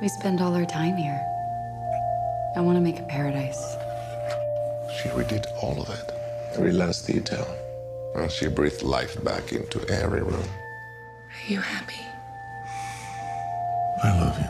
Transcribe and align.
We 0.00 0.08
spend 0.08 0.40
all 0.40 0.54
our 0.54 0.64
time 0.64 0.96
here. 0.96 1.20
I 2.56 2.60
want 2.62 2.76
to 2.76 2.80
make 2.80 2.98
a 2.98 3.02
paradise. 3.02 3.76
She 4.96 5.10
redid 5.10 5.44
all 5.62 5.78
of 5.80 5.88
that, 5.88 6.12
every 6.54 6.72
last 6.72 7.06
detail. 7.06 7.46
And 8.14 8.30
she 8.30 8.48
breathed 8.48 8.82
life 8.82 9.22
back 9.22 9.52
into 9.52 9.86
every 9.88 10.22
room. 10.22 10.48
Are 11.28 11.52
you 11.52 11.60
happy? 11.60 12.00
I 14.02 14.18
love 14.20 14.38
you. 14.38 14.49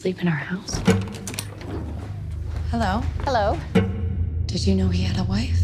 Sleep 0.00 0.22
in 0.22 0.28
our 0.28 0.34
house. 0.34 0.80
Hello. 2.70 3.02
Hello. 3.26 3.58
Did 4.46 4.66
you 4.66 4.74
know 4.74 4.88
he 4.88 5.02
had 5.02 5.18
a 5.18 5.24
wife? 5.24 5.60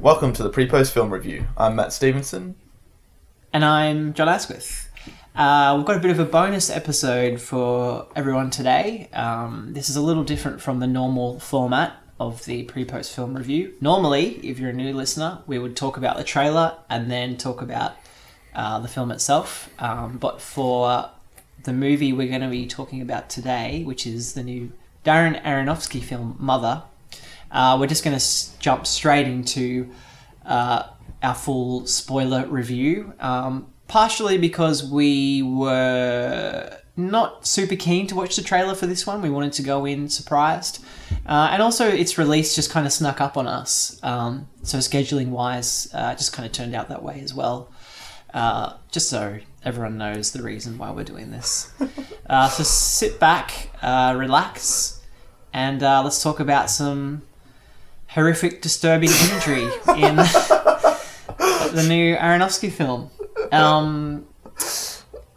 Welcome 0.00 0.32
to 0.34 0.44
the 0.44 0.48
pre-post 0.48 0.94
film 0.94 1.12
review. 1.12 1.44
I'm 1.56 1.74
Matt 1.74 1.92
Stevenson. 1.92 2.54
And 3.52 3.64
I'm 3.64 4.14
Jon 4.14 4.28
Asquith. 4.28 4.88
Uh, 5.34 5.74
we've 5.76 5.86
got 5.86 5.96
a 5.96 6.00
bit 6.00 6.12
of 6.12 6.20
a 6.20 6.24
bonus 6.24 6.70
episode 6.70 7.40
for 7.40 8.06
everyone 8.14 8.50
today. 8.50 9.08
Um, 9.12 9.72
this 9.72 9.90
is 9.90 9.96
a 9.96 10.02
little 10.02 10.22
different 10.22 10.62
from 10.62 10.78
the 10.78 10.86
normal 10.86 11.40
format 11.40 11.96
of 12.20 12.44
the 12.44 12.62
pre 12.62 12.84
post 12.84 13.12
film 13.12 13.36
review. 13.36 13.74
Normally, 13.80 14.34
if 14.48 14.60
you're 14.60 14.70
a 14.70 14.72
new 14.72 14.92
listener, 14.92 15.42
we 15.48 15.58
would 15.58 15.74
talk 15.74 15.96
about 15.96 16.16
the 16.16 16.22
trailer 16.22 16.78
and 16.88 17.10
then 17.10 17.36
talk 17.36 17.60
about 17.60 17.96
uh, 18.54 18.78
the 18.80 18.88
film 18.88 19.10
itself. 19.10 19.70
Um, 19.78 20.18
but 20.18 20.40
for 20.40 21.10
the 21.64 21.72
movie 21.72 22.12
we're 22.12 22.28
going 22.28 22.40
to 22.42 22.48
be 22.48 22.66
talking 22.66 23.00
about 23.00 23.30
today, 23.30 23.82
which 23.84 24.06
is 24.06 24.34
the 24.34 24.42
new 24.42 24.72
Darren 25.04 25.42
Aronofsky 25.42 26.02
film 26.02 26.36
Mother, 26.38 26.82
uh, 27.50 27.76
we're 27.78 27.86
just 27.86 28.04
going 28.04 28.12
to 28.12 28.16
s- 28.16 28.54
jump 28.58 28.86
straight 28.86 29.26
into 29.26 29.90
uh, 30.44 30.84
our 31.22 31.34
full 31.34 31.86
spoiler 31.86 32.46
review. 32.46 33.12
Um, 33.20 33.68
partially 33.86 34.38
because 34.38 34.88
we 34.88 35.42
were 35.42 36.78
not 36.96 37.46
super 37.46 37.76
keen 37.76 38.06
to 38.06 38.14
watch 38.14 38.36
the 38.36 38.42
trailer 38.42 38.74
for 38.74 38.86
this 38.86 39.06
one. 39.06 39.20
We 39.20 39.30
wanted 39.30 39.52
to 39.54 39.62
go 39.62 39.84
in 39.84 40.08
surprised. 40.08 40.84
Uh, 41.26 41.48
and 41.52 41.62
also, 41.62 41.88
its 41.88 42.18
release 42.18 42.54
just 42.54 42.70
kind 42.70 42.86
of 42.86 42.92
snuck 42.92 43.20
up 43.20 43.36
on 43.36 43.46
us. 43.46 43.98
Um, 44.02 44.48
so, 44.62 44.78
scheduling 44.78 45.28
wise, 45.28 45.88
uh, 45.92 46.14
just 46.14 46.32
kind 46.32 46.46
of 46.46 46.52
turned 46.52 46.74
out 46.74 46.88
that 46.88 47.02
way 47.02 47.20
as 47.20 47.34
well. 47.34 47.70
Uh, 48.34 48.74
just 48.90 49.08
so 49.08 49.38
everyone 49.64 49.96
knows 49.96 50.32
the 50.32 50.42
reason 50.42 50.76
why 50.76 50.90
we're 50.90 51.04
doing 51.04 51.30
this. 51.30 51.72
Uh, 52.28 52.48
so, 52.48 52.62
sit 52.62 53.20
back, 53.20 53.70
uh, 53.82 54.14
relax, 54.16 55.02
and 55.52 55.82
uh, 55.82 56.02
let's 56.02 56.22
talk 56.22 56.40
about 56.40 56.70
some 56.70 57.22
horrific, 58.08 58.62
disturbing 58.62 59.10
imagery 59.10 59.64
in 59.96 60.16
the 60.16 61.84
new 61.88 62.16
Aronofsky 62.16 62.72
film. 62.72 63.10
Um, 63.52 64.26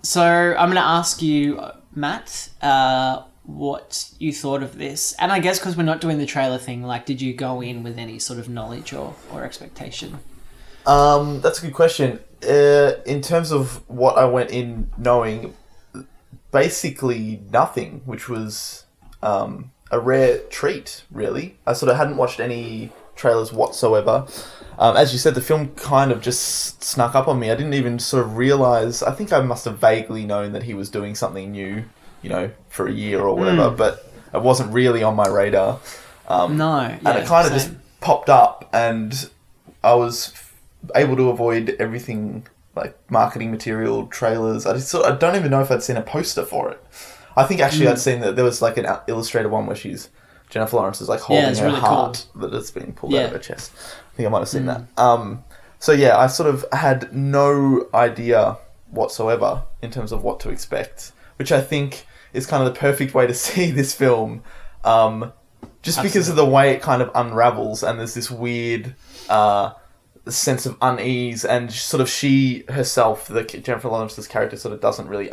so 0.02 0.24
I'm 0.24 0.70
going 0.70 0.76
to 0.76 0.82
ask 0.82 1.22
you, 1.22 1.62
Matt, 1.94 2.50
uh, 2.62 3.24
what 3.44 4.12
you 4.18 4.32
thought 4.32 4.64
of 4.64 4.78
this, 4.78 5.14
and 5.20 5.32
I 5.32 5.40
guess 5.40 5.60
because 5.60 5.76
we're 5.76 5.84
not 5.84 6.02
doing 6.02 6.18
the 6.18 6.26
trailer 6.26 6.58
thing, 6.58 6.84
like, 6.84 7.06
did 7.06 7.22
you 7.22 7.34
go 7.34 7.62
in 7.62 7.84
with 7.84 7.98
any 7.98 8.18
sort 8.18 8.40
of 8.40 8.48
knowledge 8.48 8.94
or, 8.94 9.16
or 9.32 9.44
expectation? 9.44 10.20
Um, 10.88 11.42
that's 11.42 11.60
a 11.60 11.62
good 11.64 11.74
question. 11.74 12.20
Uh, 12.48 12.94
in 13.06 13.22
terms 13.22 13.52
of 13.52 13.88
what 13.90 14.18
I 14.18 14.26
went 14.26 14.52
in 14.52 14.90
knowing, 14.98 15.54
basically 16.52 17.42
nothing, 17.52 18.02
which 18.06 18.30
was 18.30 18.86
um, 19.22 19.72
a 19.92 20.00
rare 20.00 20.40
treat, 20.50 21.04
really. 21.12 21.58
I 21.66 21.74
sort 21.74 21.92
of 21.92 21.98
hadn't 21.98 22.18
watched 22.18 22.40
any 22.40 22.92
trailers 23.16 23.52
whatsoever. 23.52 24.28
Um, 24.80 24.96
as 24.96 25.12
you 25.12 25.20
said, 25.20 25.34
the 25.36 25.42
film 25.42 25.70
kind 25.76 26.12
of 26.12 26.22
just 26.22 26.84
snuck 26.84 27.16
up 27.16 27.28
on 27.28 27.40
me. 27.40 27.50
I 27.52 27.56
didn't 27.56 27.74
even 27.74 28.00
sort 28.00 28.24
of 28.24 28.38
realize. 28.38 29.02
I 29.02 29.12
think 29.12 29.34
I 29.34 29.42
must 29.42 29.66
have 29.66 29.80
vaguely 29.80 30.26
known 30.26 30.52
that 30.54 30.64
he 30.64 30.74
was 30.74 30.90
doing 30.90 31.16
something 31.16 31.52
new, 31.52 31.84
you 32.22 32.30
know, 32.30 32.52
for 32.70 32.88
a 32.88 32.92
year 32.92 33.22
or 33.22 33.36
whatever, 33.36 33.72
but 33.72 34.12
it 34.34 34.42
wasn't 34.42 34.72
really 34.72 35.02
on 35.04 35.16
my 35.16 35.28
radar. 35.28 35.80
Um, 36.28 36.58
No, 36.58 36.80
and 36.80 37.02
yeah, 37.02 37.18
it 37.18 37.28
kind 37.28 37.48
of 37.48 37.54
just 37.54 37.72
popped 38.02 38.30
up, 38.30 38.70
and 38.72 39.30
I 39.84 39.96
was 39.96 40.28
able 40.96 41.16
to 41.18 41.30
avoid 41.30 41.76
everything 41.80 42.48
like 42.76 42.98
marketing 43.12 43.52
material, 43.52 44.08
trailers. 44.08 44.66
I 44.66 44.74
just 44.74 44.90
sort 44.90 45.06
I 45.06 45.16
don't 45.16 45.36
even 45.36 45.52
know 45.52 45.62
if 45.62 45.72
I'd 45.72 45.84
seen 45.84 45.98
a 45.98 46.02
poster 46.02 46.44
for 46.46 46.70
it. 46.72 46.84
I 47.36 47.44
think 47.44 47.60
actually 47.62 47.86
Hmm. 47.86 47.92
I'd 47.94 48.00
seen 48.00 48.20
that 48.22 48.36
there 48.36 48.46
was 48.46 48.62
like 48.62 48.78
an 48.78 48.86
illustrated 49.08 49.50
one 49.50 49.66
where 49.66 49.76
she's 49.76 50.10
Jennifer 50.50 50.78
Lawrence 50.78 51.02
is 51.02 51.10
like 51.10 51.20
holding 51.20 51.46
it's 51.50 51.60
her 51.60 51.66
really 51.68 51.80
heart 51.80 52.26
that 52.36 52.54
has 52.54 52.72
been 52.72 52.94
pulled 52.94 53.14
out 53.16 53.26
of 53.26 53.32
her 53.32 53.40
chest. 53.40 53.72
I 54.14 54.16
think 54.18 54.28
I 54.28 54.30
might 54.30 54.40
have 54.40 54.50
seen 54.50 54.62
Hmm. 54.64 54.68
that. 54.68 54.82
Um, 54.98 55.44
so 55.80 55.92
yeah, 55.92 56.18
I 56.18 56.28
sort 56.28 56.50
of 56.50 56.66
had 56.72 57.14
no 57.14 57.88
idea 57.94 58.58
whatsoever 58.92 59.64
in 59.82 59.92
terms 59.92 60.12
of 60.12 60.24
what 60.24 60.40
to 60.42 60.50
expect, 60.50 61.12
which 61.38 61.52
I 61.52 61.62
think 61.62 62.06
is 62.34 62.46
kind 62.46 62.66
of 62.66 62.74
the 62.74 62.80
perfect 62.80 63.14
way 63.14 63.28
to 63.28 63.34
see 63.46 63.72
this 63.72 63.94
film. 63.94 64.44
Um, 64.84 65.34
just 65.82 66.02
because 66.02 66.28
of 66.30 66.36
the 66.36 66.46
way 66.46 66.72
it 66.72 66.82
kind 66.82 67.02
of 67.02 67.10
unravels 67.16 67.82
and 67.84 68.00
there's 68.00 68.14
this 68.14 68.30
weird 68.32 68.96
uh, 69.30 69.72
sense 70.32 70.66
of 70.66 70.78
unease 70.82 71.46
and 71.46 71.72
sort 71.72 72.02
of 72.02 72.10
she 72.10 72.64
herself 72.70 73.28
the 73.28 73.44
jennifer 73.44 73.88
lawrence's 73.88 74.28
character 74.28 74.58
sort 74.58 74.74
of 74.74 74.82
doesn't 74.82 75.08
really 75.08 75.32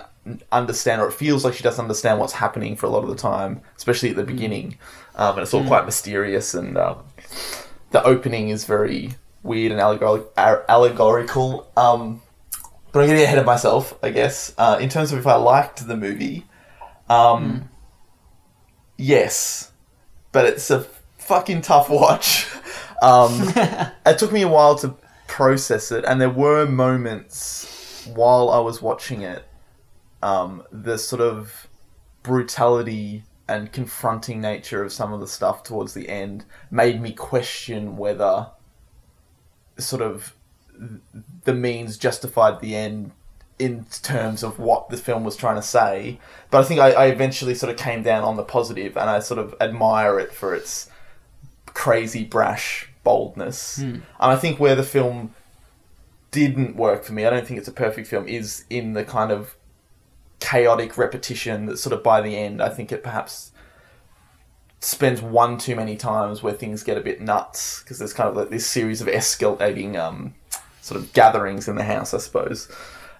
understand 0.52 1.00
or 1.00 1.08
it 1.08 1.12
feels 1.12 1.44
like 1.44 1.54
she 1.54 1.62
doesn't 1.62 1.82
understand 1.82 2.18
what's 2.18 2.34
happening 2.34 2.76
for 2.76 2.86
a 2.86 2.88
lot 2.88 3.02
of 3.02 3.08
the 3.10 3.16
time 3.16 3.60
especially 3.76 4.10
at 4.10 4.16
the 4.16 4.24
beginning. 4.24 4.78
Um, 5.16 5.34
and 5.34 5.42
it's 5.42 5.54
all 5.54 5.64
quite 5.64 5.84
mysterious 5.84 6.54
and 6.54 6.76
um, 6.76 7.04
the 7.92 8.02
opening 8.02 8.48
is 8.48 8.64
very 8.64 9.14
weird 9.44 9.70
and 9.70 9.80
allegor- 9.80 10.64
allegorical. 10.68 11.70
Um, 11.76 12.20
but 12.90 13.00
i'm 13.00 13.08
getting 13.08 13.22
ahead 13.24 13.38
of 13.38 13.46
myself 13.46 13.96
i 14.02 14.10
guess. 14.10 14.52
Uh, 14.58 14.78
in 14.80 14.88
terms 14.88 15.12
of 15.12 15.18
if 15.18 15.26
i 15.26 15.34
liked 15.34 15.86
the 15.86 15.96
movie 15.96 16.44
um, 17.08 17.68
yes. 18.96 19.70
But 20.32 20.46
it's 20.46 20.70
a 20.70 20.86
fucking 21.18 21.62
tough 21.62 21.88
watch. 21.90 22.46
Um, 23.02 23.30
it 24.06 24.18
took 24.18 24.32
me 24.32 24.42
a 24.42 24.48
while 24.48 24.76
to 24.78 24.94
process 25.26 25.92
it, 25.92 26.04
and 26.04 26.20
there 26.20 26.30
were 26.30 26.66
moments 26.66 28.06
while 28.14 28.50
I 28.50 28.58
was 28.58 28.82
watching 28.82 29.22
it, 29.22 29.44
um, 30.22 30.62
the 30.70 30.98
sort 30.98 31.22
of 31.22 31.68
brutality 32.22 33.24
and 33.46 33.72
confronting 33.72 34.40
nature 34.40 34.82
of 34.82 34.92
some 34.92 35.12
of 35.12 35.20
the 35.20 35.28
stuff 35.28 35.62
towards 35.62 35.94
the 35.94 36.08
end 36.08 36.44
made 36.70 37.00
me 37.00 37.12
question 37.12 37.96
whether 37.96 38.48
sort 39.78 40.00
of 40.00 40.34
the 41.44 41.54
means 41.54 41.98
justified 41.98 42.60
the 42.60 42.74
end 42.74 43.12
in 43.58 43.84
terms 44.02 44.42
of 44.42 44.58
what 44.58 44.88
the 44.88 44.96
film 44.96 45.24
was 45.24 45.36
trying 45.36 45.56
to 45.56 45.62
say. 45.62 46.18
But 46.50 46.60
I 46.60 46.64
think 46.64 46.80
I, 46.80 46.92
I 46.92 47.06
eventually 47.06 47.54
sort 47.54 47.70
of 47.70 47.78
came 47.78 48.02
down 48.02 48.24
on 48.24 48.36
the 48.36 48.42
positive, 48.42 48.96
and 48.96 49.08
I 49.08 49.20
sort 49.20 49.38
of 49.38 49.54
admire 49.60 50.18
it 50.18 50.32
for 50.32 50.54
its 50.54 50.90
crazy, 51.74 52.24
brash 52.24 52.88
boldness. 53.02 53.78
And 54.20 54.32
I 54.32 54.36
think 54.36 54.58
where 54.58 54.74
the 54.74 54.82
film 54.82 55.34
didn't 56.30 56.76
work 56.76 57.04
for 57.04 57.12
me, 57.12 57.26
I 57.26 57.30
don't 57.30 57.46
think 57.46 57.58
it's 57.58 57.68
a 57.68 57.72
perfect 57.72 58.08
film, 58.08 58.26
is 58.26 58.64
in 58.70 58.94
the 58.94 59.04
kind 59.04 59.30
of 59.30 59.56
chaotic 60.40 60.96
repetition 60.98 61.66
that 61.66 61.78
sort 61.78 61.92
of 61.92 62.02
by 62.02 62.20
the 62.20 62.36
end, 62.36 62.62
I 62.62 62.68
think 62.68 62.90
it 62.92 63.02
perhaps 63.02 63.52
spends 64.80 65.22
one 65.22 65.56
too 65.56 65.74
many 65.74 65.96
times 65.96 66.42
where 66.42 66.52
things 66.52 66.82
get 66.82 66.98
a 66.98 67.00
bit 67.00 67.20
nuts 67.20 67.80
because 67.80 67.98
there's 67.98 68.12
kind 68.12 68.28
of 68.28 68.36
like 68.36 68.50
this 68.50 68.66
series 68.66 69.00
of 69.00 69.06
escalating 69.06 69.96
um, 69.96 70.34
sort 70.82 71.00
of 71.00 71.12
gatherings 71.14 71.68
in 71.68 71.76
the 71.76 71.84
house, 71.84 72.12
I 72.12 72.18
suppose, 72.18 72.70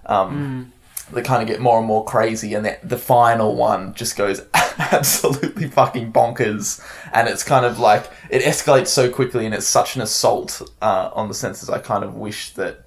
um, 0.06 0.72
that 1.12 1.24
kind 1.24 1.42
of 1.42 1.48
get 1.48 1.60
more 1.60 1.78
and 1.78 1.86
more 1.86 2.04
crazy, 2.04 2.52
and 2.54 2.66
the, 2.66 2.78
the 2.82 2.98
final 2.98 3.54
one 3.56 3.94
just 3.94 4.16
goes 4.16 4.42
absolutely 4.92 5.68
fucking 5.68 6.12
bonkers, 6.12 6.84
and 7.12 7.28
it's 7.28 7.42
kind 7.42 7.64
of 7.64 7.78
like 7.78 8.10
it 8.30 8.42
escalates 8.42 8.88
so 8.88 9.10
quickly, 9.10 9.46
and 9.46 9.54
it's 9.54 9.66
such 9.66 9.96
an 9.96 10.02
assault 10.02 10.62
uh, 10.82 11.10
on 11.14 11.28
the 11.28 11.34
senses. 11.34 11.70
I 11.70 11.78
kind 11.78 12.04
of 12.04 12.14
wish 12.14 12.50
that 12.54 12.84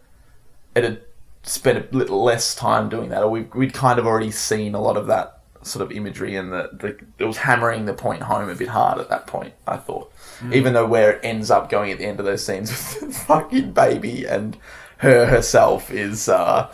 it 0.76 0.84
had 0.84 1.02
spent 1.44 1.78
a 1.78 1.98
little 1.98 2.24
less 2.24 2.56
time 2.56 2.90
doing 2.90 3.10
that, 3.10 3.24
or 3.24 3.30
we, 3.30 3.42
we'd 3.56 3.74
kind 3.74 4.00
of 4.00 4.06
already 4.06 4.32
seen 4.32 4.76
a 4.76 4.82
lot 4.82 4.98
of 4.98 5.08
that 5.08 5.42
sort 5.64 5.84
of 5.84 5.92
imagery, 5.92 6.36
and 6.36 6.52
the, 6.52 6.70
the 6.74 7.24
it 7.24 7.26
was 7.26 7.38
hammering 7.38 7.86
the 7.86 7.94
point 7.94 8.24
home 8.24 8.50
a 8.50 8.56
bit 8.56 8.70
hard 8.70 9.00
at 9.00 9.10
that 9.10 9.28
point. 9.28 9.54
I 9.66 9.78
thought, 9.78 10.12
even 10.52 10.74
though 10.74 10.88
where 10.88 11.14
it 11.14 11.22
ends 11.24 11.52
up 11.52 11.70
going 11.70 11.92
at 11.92 11.98
the 11.98 12.06
end 12.06 12.20
of 12.20 12.26
those 12.26 12.46
scenes 12.46 12.70
with 12.72 13.00
the 13.02 13.14
fucking 13.14 13.72
baby 13.72 14.26
and 14.26 14.58
her 14.98 15.26
herself 15.28 15.92
is 15.92 16.28
uh, 16.30 16.72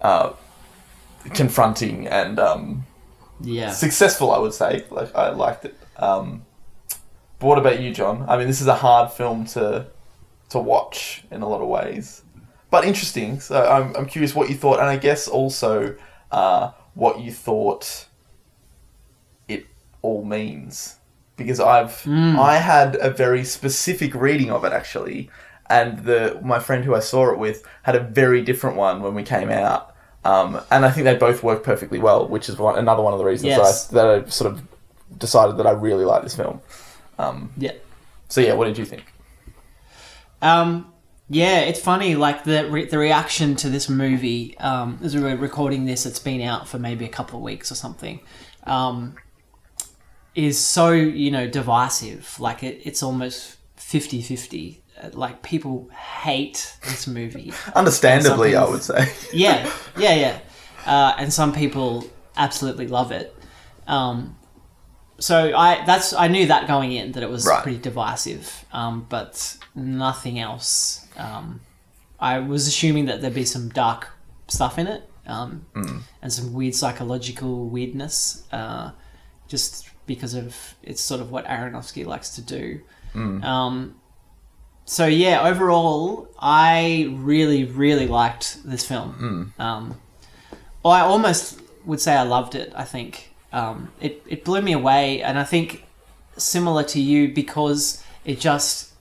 uh, 0.00 0.32
confronting 1.34 2.06
and 2.08 2.38
um, 2.38 2.84
Yeah. 3.40 3.70
successful, 3.72 4.30
I 4.30 4.38
would 4.38 4.54
say. 4.54 4.84
Like 4.90 5.14
I 5.14 5.30
liked 5.30 5.64
it. 5.64 5.74
Um, 5.96 6.44
But 7.38 7.46
what 7.48 7.58
about 7.58 7.80
you, 7.80 7.92
Jon? 7.92 8.24
I 8.28 8.36
mean, 8.36 8.46
this 8.46 8.60
is 8.60 8.66
a 8.68 8.74
hard 8.76 9.10
film 9.10 9.44
to 9.46 9.86
to 10.50 10.58
watch 10.58 11.24
in 11.30 11.42
a 11.42 11.48
lot 11.48 11.60
of 11.62 11.68
ways, 11.68 12.22
but 12.70 12.84
interesting. 12.84 13.40
So 13.40 13.56
I'm 13.66 13.94
I'm 13.96 14.06
curious 14.06 14.34
what 14.34 14.48
you 14.48 14.54
thought, 14.56 14.78
and 14.80 14.88
I 14.88 14.96
guess 14.96 15.26
also 15.28 15.96
uh, 16.30 16.70
what 16.94 17.20
you 17.20 17.32
thought 17.32 18.06
it 19.48 19.66
all 20.02 20.24
means 20.24 20.96
because 21.36 21.58
I've 21.58 22.06
I 22.38 22.56
had 22.58 22.96
a 23.00 23.10
very 23.10 23.44
specific 23.44 24.14
reading 24.14 24.50
of 24.50 24.64
it 24.64 24.72
actually, 24.72 25.30
and 25.68 25.98
the 26.04 26.38
my 26.44 26.58
friend 26.60 26.84
who 26.84 26.94
I 26.94 27.00
saw 27.00 27.32
it 27.32 27.38
with 27.38 27.64
had 27.82 27.96
a 27.96 28.00
very 28.00 28.42
different 28.42 28.76
one 28.76 29.02
when 29.02 29.14
we 29.14 29.22
came 29.22 29.50
out, 29.50 29.91
um, 30.24 30.60
and 30.70 30.84
I 30.84 30.90
think 30.90 31.04
they 31.04 31.16
both 31.16 31.42
work 31.42 31.62
perfectly 31.64 31.98
well, 31.98 32.28
which 32.28 32.48
is 32.48 32.56
one, 32.58 32.78
another 32.78 33.02
one 33.02 33.12
of 33.12 33.18
the 33.18 33.24
reasons 33.24 33.48
Yes. 33.48 33.86
that, 33.88 34.06
I, 34.06 34.18
that 34.18 34.26
I 34.26 34.30
sort 34.30 34.52
of 34.52 34.62
decided 35.18 35.56
that 35.58 35.66
I 35.66 35.72
really 35.72 36.04
like 36.04 36.22
this 36.22 36.34
film. 36.36 36.60
Um, 37.18 37.52
Yeah. 37.56 37.72
so 38.28 38.40
yeah, 38.40 38.54
what 38.54 38.66
did 38.66 38.78
you 38.78 38.84
think? 38.84 39.04
Um, 40.40 40.92
yeah, 41.28 41.60
it's 41.60 41.80
funny. 41.80 42.14
Like 42.16 42.44
the 42.44 42.68
re- 42.70 42.86
the 42.86 42.98
reaction 42.98 43.54
to 43.56 43.70
this 43.70 43.88
movie. 43.88 44.58
Um, 44.58 44.98
as 45.02 45.14
we're 45.16 45.36
recording 45.36 45.84
this, 45.86 46.04
it's 46.04 46.18
been 46.18 46.40
out 46.42 46.68
for 46.68 46.78
maybe 46.78 47.04
a 47.04 47.08
couple 47.08 47.38
of 47.38 47.42
weeks 47.44 47.70
or 47.70 47.74
something. 47.74 48.20
Um, 48.64 49.14
is 50.34 50.58
so 50.58 50.90
you 50.90 51.30
know 51.30 51.46
divisive. 51.46 52.38
Like 52.40 52.62
it, 52.62 52.80
it's 52.84 53.02
almost 53.02 53.56
50-50. 53.78 54.78
Like 55.12 55.42
people 55.42 55.88
hate 56.22 56.76
this 56.84 57.06
movie. 57.06 57.52
Understandably, 57.74 58.56
I 58.56 58.64
would 58.64 58.82
say. 58.82 59.12
yeah, 59.32 59.70
yeah, 59.98 60.14
yeah. 60.14 60.38
Uh, 60.86 61.14
and 61.18 61.32
some 61.32 61.52
people 61.52 62.04
absolutely 62.36 62.86
love 62.88 63.12
it. 63.12 63.34
Um, 63.86 64.36
so 65.18 65.56
I 65.56 65.84
that's 65.84 66.12
I 66.12 66.28
knew 66.28 66.46
that 66.46 66.66
going 66.66 66.92
in 66.92 67.12
that 67.12 67.22
it 67.22 67.30
was 67.30 67.46
Right. 67.46 67.62
pretty 67.62 67.78
divisive, 67.78 68.64
um, 68.72 69.06
but 69.08 69.56
nothing 69.74 70.38
else. 70.38 71.06
Um, 71.16 71.60
I 72.18 72.38
was 72.40 72.66
assuming 72.68 73.06
that 73.06 73.20
there'd 73.20 73.34
be 73.34 73.44
some 73.44 73.68
dark 73.68 74.08
stuff 74.48 74.78
in 74.78 74.86
it, 74.86 75.08
um, 75.26 75.66
and 76.22 76.32
some 76.32 76.52
weird 76.52 76.74
psychological 76.74 77.68
weirdness, 77.68 78.44
uh, 78.52 78.90
just 79.48 79.88
because 80.06 80.34
of 80.34 80.56
it's 80.82 81.00
sort 81.00 81.20
of 81.20 81.30
what 81.30 81.44
Aronofsky 81.46 82.04
likes 82.06 82.30
to 82.36 82.42
do. 82.42 82.80
Um, 83.14 83.94
so 84.92 85.06
yeah, 85.06 85.48
overall, 85.48 86.28
I 86.38 87.08
really, 87.12 87.64
really 87.64 88.06
liked 88.06 88.58
this 88.62 88.86
film. 88.86 89.54
Um, 89.58 89.98
well, 90.82 90.92
I 90.92 91.00
almost 91.00 91.62
would 91.86 91.98
say 91.98 92.14
I 92.14 92.24
loved 92.24 92.54
it. 92.54 92.70
I 92.76 92.84
think 92.84 93.32
um, 93.54 93.90
it 94.02 94.22
it 94.26 94.44
blew 94.44 94.60
me 94.60 94.72
away, 94.72 95.22
and 95.22 95.38
I 95.38 95.44
think 95.44 95.86
similar 96.36 96.84
to 96.84 97.00
you 97.00 97.32
because 97.32 98.04
it 98.26 98.38
just 98.38 98.92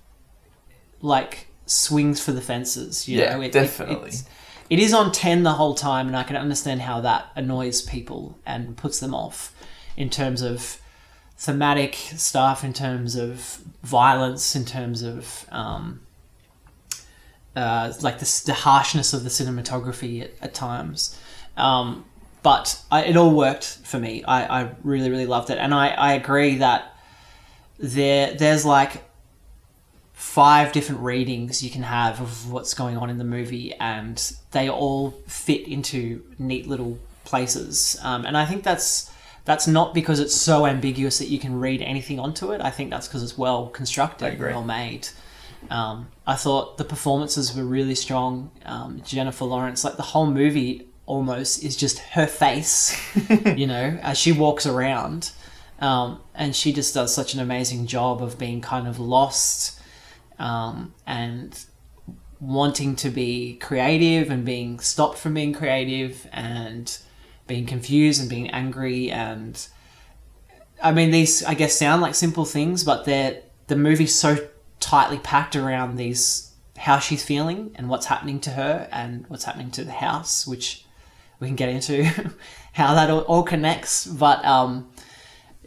like 1.02 1.48
swings 1.66 2.24
for 2.24 2.32
the 2.32 2.42
fences. 2.42 3.10
You 3.10 3.20
Yeah, 3.20 3.36
know? 3.36 3.42
It, 3.42 3.52
definitely. 3.52 4.12
It, 4.12 4.24
it 4.70 4.80
is 4.80 4.94
on 4.94 5.12
ten 5.12 5.44
the 5.44 5.54
whole 5.54 5.76
time, 5.76 6.08
and 6.08 6.16
I 6.16 6.24
can 6.24 6.38
understand 6.38 6.84
how 6.84 7.02
that 7.02 7.26
annoys 7.36 7.82
people 7.82 8.40
and 8.46 8.78
puts 8.78 9.02
them 9.02 9.14
off 9.14 9.54
in 9.98 10.10
terms 10.10 10.42
of 10.42 10.81
thematic 11.42 11.96
stuff, 11.96 12.64
in 12.64 12.72
terms 12.72 13.16
of 13.16 13.62
violence, 13.82 14.56
in 14.56 14.64
terms 14.64 15.02
of 15.02 15.48
um, 15.52 16.00
uh, 17.56 17.92
like 18.02 18.20
the, 18.20 18.44
the 18.46 18.54
harshness 18.54 19.12
of 19.12 19.24
the 19.24 19.30
cinematography 19.30 20.22
at, 20.22 20.32
at 20.40 20.54
times. 20.54 21.20
Um, 21.58 22.06
but 22.44 22.80
I, 22.92 23.06
it 23.06 23.18
all 23.18 23.34
worked 23.36 23.66
for 23.84 23.98
me. 23.98 24.24
I, 24.24 24.62
I 24.62 24.70
really, 24.84 25.10
really 25.10 25.26
loved 25.26 25.50
it. 25.50 25.58
And 25.58 25.74
I, 25.74 25.88
I 25.88 26.14
agree 26.14 26.58
that 26.58 26.96
there 27.80 28.36
there's 28.36 28.64
like 28.64 29.04
five 30.14 30.72
different 30.72 31.02
readings 31.02 31.64
you 31.64 31.72
can 31.72 31.82
have 31.82 32.22
of 32.22 32.52
what's 32.52 32.76
going 32.76 32.98
on 32.98 33.10
in 33.10 33.18
the 33.18 33.24
movie, 33.24 33.74
and 33.80 34.32
they 34.52 34.70
all 34.70 35.10
fit 35.26 35.68
into 35.68 36.24
neat 36.38 36.68
little 36.68 37.00
places. 37.24 38.00
Um, 38.04 38.28
and 38.28 38.38
I 38.38 38.46
think 38.46 38.64
that's 38.64 39.10
that's 39.46 39.68
not 39.68 39.94
because 39.94 40.20
it's 40.20 40.36
so 40.36 40.66
ambiguous 40.66 41.18
that 41.20 41.28
you 41.28 41.40
can 41.40 41.60
read 41.60 41.82
anything 41.82 42.20
onto 42.20 42.52
it. 42.52 42.62
I 42.62 42.70
think 42.70 42.90
that's 42.90 43.08
because 43.08 43.24
it's 43.24 43.38
well 43.38 43.68
constructed, 43.68 44.40
well 44.40 44.64
made. 44.64 45.10
Um, 45.70 46.10
I 46.26 46.36
thought 46.36 46.78
the 46.78 46.84
performances 46.84 47.56
were 47.56 47.64
really 47.64 47.96
strong. 47.96 48.52
Um, 48.66 49.02
Jennifer 49.04 49.46
Lawrence, 49.46 49.84
like 49.84 49.98
the 49.98 50.04
whole 50.04 50.28
movie, 50.28 50.88
almost 51.06 51.64
is 51.64 51.76
just 51.76 52.00
her 52.00 52.28
face, 52.28 52.98
you 53.46 53.68
know, 53.68 54.00
as 54.02 54.18
she 54.18 54.32
walks 54.32 54.66
around, 54.66 55.32
um, 55.80 56.22
and 56.34 56.56
she 56.56 56.72
just 56.72 56.94
does 56.94 57.14
such 57.14 57.34
an 57.34 57.40
amazing 57.40 57.88
job 57.88 58.22
of 58.22 58.38
being 58.38 58.62
kind 58.62 58.88
of 58.88 59.00
lost 59.00 59.80
um, 60.40 60.94
and 61.06 61.66
wanting 62.40 62.96
to 62.96 63.10
be 63.10 63.56
creative 63.56 64.32
and 64.32 64.44
being 64.44 64.80
stopped 64.80 65.18
from 65.18 65.36
being 65.36 65.54
creative 65.54 66.28
and 66.32 66.98
being 67.52 67.66
confused 67.66 68.22
and 68.22 68.30
being 68.30 68.50
angry 68.52 69.12
and 69.12 69.68
I 70.82 70.92
mean 70.92 71.12
these 71.12 71.44
I 71.44 71.54
guess 71.54 71.78
sound 71.78 72.02
like 72.02 72.16
simple 72.16 72.46
things 72.46 72.84
but 72.84 73.04
they're 73.06 73.42
the 73.68 73.76
movie's 73.76 74.16
so 74.16 74.38
tightly 74.80 75.20
packed 75.20 75.56
around 75.56 75.98
these 75.98 76.52
how 76.78 77.00
she's 77.00 77.24
feeling 77.24 77.72
and 77.76 77.90
what's 77.90 78.06
happening 78.06 78.40
to 78.42 78.52
her 78.52 78.88
and 78.92 79.26
what's 79.28 79.44
happening 79.44 79.70
to 79.72 79.84
the 79.84 79.92
house 79.92 80.48
which 80.48 80.86
we 81.40 81.48
can 81.48 81.58
get 81.58 81.70
into 81.70 82.04
how 82.74 82.96
that 82.96 83.10
all, 83.10 83.22
all 83.22 83.44
connects 83.44 84.08
but 84.08 84.44
um 84.46 84.90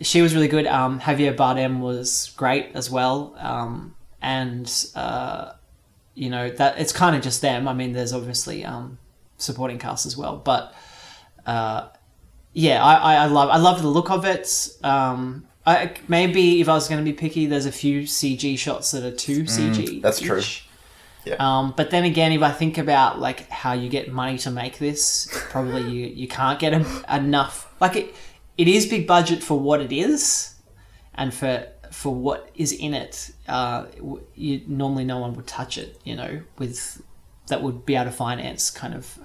she 0.01 0.23
was 0.23 0.35
really 0.35 0.49
good 0.49 0.67
um 0.67 1.01
Javier 1.01 1.37
Bardem 1.37 1.81
was 1.81 2.33
great 2.37 2.71
as 2.75 2.91
well 2.91 3.37
um 3.39 3.95
and 4.23 4.87
uh 4.95 5.53
you 6.15 6.31
know 6.31 6.49
that 6.49 6.79
it's 6.79 6.93
kind 6.93 7.15
of 7.17 7.23
just 7.23 7.43
them. 7.43 7.69
I 7.69 7.75
mean, 7.75 7.93
there's 7.93 8.13
obviously 8.13 8.65
um, 8.65 8.99
supporting 9.37 9.79
cast 9.79 10.07
as 10.07 10.17
well, 10.17 10.37
but 10.37 10.75
uh, 11.47 11.89
yeah, 12.53 12.85
I, 12.85 12.95
I, 12.95 13.15
I 13.15 13.27
love 13.27 13.51
I 13.51 13.59
love 13.59 13.83
the 13.83 13.89
look 13.89 14.11
of 14.11 14.25
it. 14.25 14.69
Um, 14.83 15.47
I, 15.67 15.95
maybe 16.09 16.61
if 16.61 16.69
I 16.69 16.75
was 16.75 16.89
going 16.89 17.05
to 17.05 17.11
be 17.11 17.17
picky, 17.17 17.47
there's 17.47 17.67
a 17.67 17.73
few 17.73 18.03
CG 18.03 18.59
shots 18.59 18.91
that 18.91 19.03
are 19.03 19.17
too 19.17 19.45
CG. 19.45 19.75
Mm, 19.77 20.03
that's 20.03 20.21
true. 20.21 20.43
Yeah. 21.25 21.37
Um, 21.39 21.73
but 21.77 21.91
then 21.91 22.05
again, 22.05 22.33
if 22.33 22.43
I 22.43 22.53
think 22.53 22.77
about 22.77 23.19
like 23.19 23.49
how 23.49 23.73
you 23.73 23.89
get 23.89 24.13
money 24.13 24.37
to 24.39 24.51
make 24.51 24.79
this, 24.79 25.29
probably 25.51 25.83
you, 25.91 26.07
you 26.07 26.29
can't 26.29 26.59
get 26.59 26.75
enough. 27.11 27.75
Like 27.81 27.97
it, 27.97 28.15
it 28.59 28.69
is 28.69 28.87
big 28.87 29.07
budget 29.07 29.43
for 29.43 29.59
what 29.59 29.81
it 29.81 29.91
is, 29.91 30.55
and 31.15 31.33
for 31.33 31.67
for 31.91 32.15
what 32.15 32.51
is 32.55 32.73
in 32.73 32.93
it. 32.93 33.33
Uh, 33.49 33.87
you 34.35 34.63
normally 34.67 35.05
no 35.05 35.19
one 35.19 35.33
would 35.35 35.47
touch 35.47 35.79
it. 35.79 35.99
You 36.05 36.17
know, 36.17 36.43
with 36.59 37.03
that 37.49 37.63
would 37.63 37.87
be 37.87 37.95
able 37.95 38.07
to 38.07 38.11
finance 38.11 38.71
kind 38.71 38.95
of 38.95 39.19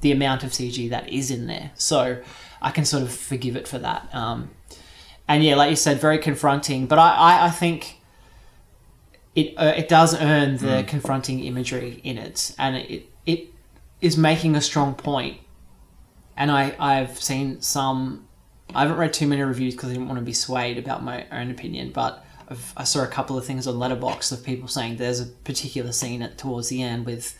the 0.00 0.12
amount 0.12 0.44
of 0.44 0.50
CG 0.50 0.88
that 0.90 1.08
is 1.08 1.30
in 1.30 1.46
there. 1.46 1.72
So 1.74 2.22
I 2.60 2.70
can 2.70 2.84
sort 2.84 3.02
of 3.02 3.12
forgive 3.12 3.56
it 3.56 3.68
for 3.68 3.78
that. 3.78 4.08
Um, 4.14 4.50
and 5.26 5.44
yeah, 5.44 5.56
like 5.56 5.70
you 5.70 5.76
said, 5.76 6.00
very 6.00 6.18
confronting. 6.18 6.86
But 6.86 6.98
I, 6.98 7.14
I, 7.14 7.46
I 7.46 7.50
think 7.50 8.00
it 9.34 9.54
uh, 9.56 9.74
it 9.76 9.88
does 9.88 10.18
earn 10.20 10.56
the 10.56 10.84
confronting 10.86 11.44
imagery 11.44 12.00
in 12.02 12.18
it, 12.18 12.54
and 12.58 12.76
it 12.76 13.06
it 13.26 13.48
is 14.00 14.16
making 14.16 14.56
a 14.56 14.60
strong 14.60 14.94
point. 14.94 15.38
And 16.36 16.50
I 16.50 16.74
I've 16.78 17.22
seen 17.22 17.60
some. 17.60 18.26
I 18.74 18.82
haven't 18.82 18.98
read 18.98 19.12
too 19.12 19.26
many 19.26 19.42
reviews 19.42 19.74
because 19.74 19.90
I 19.90 19.92
didn't 19.92 20.08
want 20.08 20.18
to 20.18 20.24
be 20.24 20.34
swayed 20.34 20.76
about 20.76 21.02
my 21.02 21.26
own 21.30 21.50
opinion, 21.50 21.90
but 21.90 22.24
I've, 22.48 22.72
I 22.76 22.84
saw 22.84 23.02
a 23.02 23.06
couple 23.06 23.38
of 23.38 23.46
things 23.46 23.66
on 23.66 23.76
Letterboxd 23.76 24.32
of 24.32 24.44
people 24.44 24.68
saying 24.68 24.96
there's 24.96 25.20
a 25.20 25.26
particular 25.26 25.92
scene 25.92 26.20
at 26.20 26.36
towards 26.36 26.68
the 26.68 26.82
end 26.82 27.06
with 27.06 27.37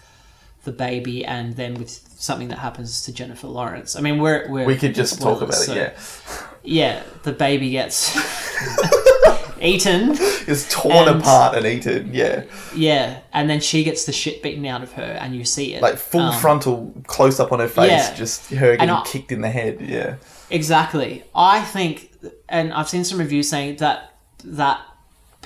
the 0.68 0.76
baby 0.76 1.24
and 1.24 1.56
then 1.56 1.74
with 1.74 1.90
something 2.18 2.48
that 2.48 2.58
happens 2.58 3.02
to 3.04 3.12
Jennifer 3.12 3.46
Lawrence. 3.46 3.96
I 3.96 4.00
mean, 4.00 4.18
we're, 4.18 4.46
we're 4.50 4.66
We 4.66 4.76
could 4.76 4.94
just 4.94 5.20
talk 5.22 5.40
about 5.40 5.54
so- 5.54 5.72
it. 5.72 5.94
Yeah, 5.96 6.46
yeah, 6.62 7.02
the 7.22 7.32
baby 7.32 7.70
gets 7.70 8.14
eaten. 9.60 10.10
is 10.46 10.66
torn 10.70 11.08
And- 11.08 11.20
apart 11.20 11.56
and 11.56 11.66
eaten. 11.66 12.10
Yeah, 12.12 12.44
Yeah, 12.74 13.20
and 13.32 13.48
then 13.48 13.60
she 13.60 13.82
gets 13.84 14.04
the 14.04 14.12
shit 14.12 14.42
beaten 14.42 14.64
out 14.66 14.82
of 14.82 14.92
her, 14.92 15.02
and 15.20 15.34
you 15.34 15.44
see 15.44 15.74
it 15.74 15.82
like 15.82 15.96
full 15.96 16.20
Um, 16.20 16.40
frontal 16.40 16.92
close 17.06 17.40
up 17.40 17.50
on 17.52 17.60
her 17.60 17.68
face, 17.68 17.90
yeah. 17.90 18.14
just 18.14 18.50
her 18.50 18.76
getting 18.76 18.90
I- 18.90 19.04
kicked 19.04 19.32
in 19.32 19.40
the 19.40 19.50
head. 19.50 19.80
Yeah, 19.80 20.16
Exactly. 20.50 21.24
I 21.34 21.62
think, 21.62 22.10
and 22.48 22.72
I've 22.72 22.88
seen 22.88 23.04
some 23.04 23.18
reviews 23.18 23.48
saying 23.48 23.76
that 23.76 24.12
that 24.44 24.80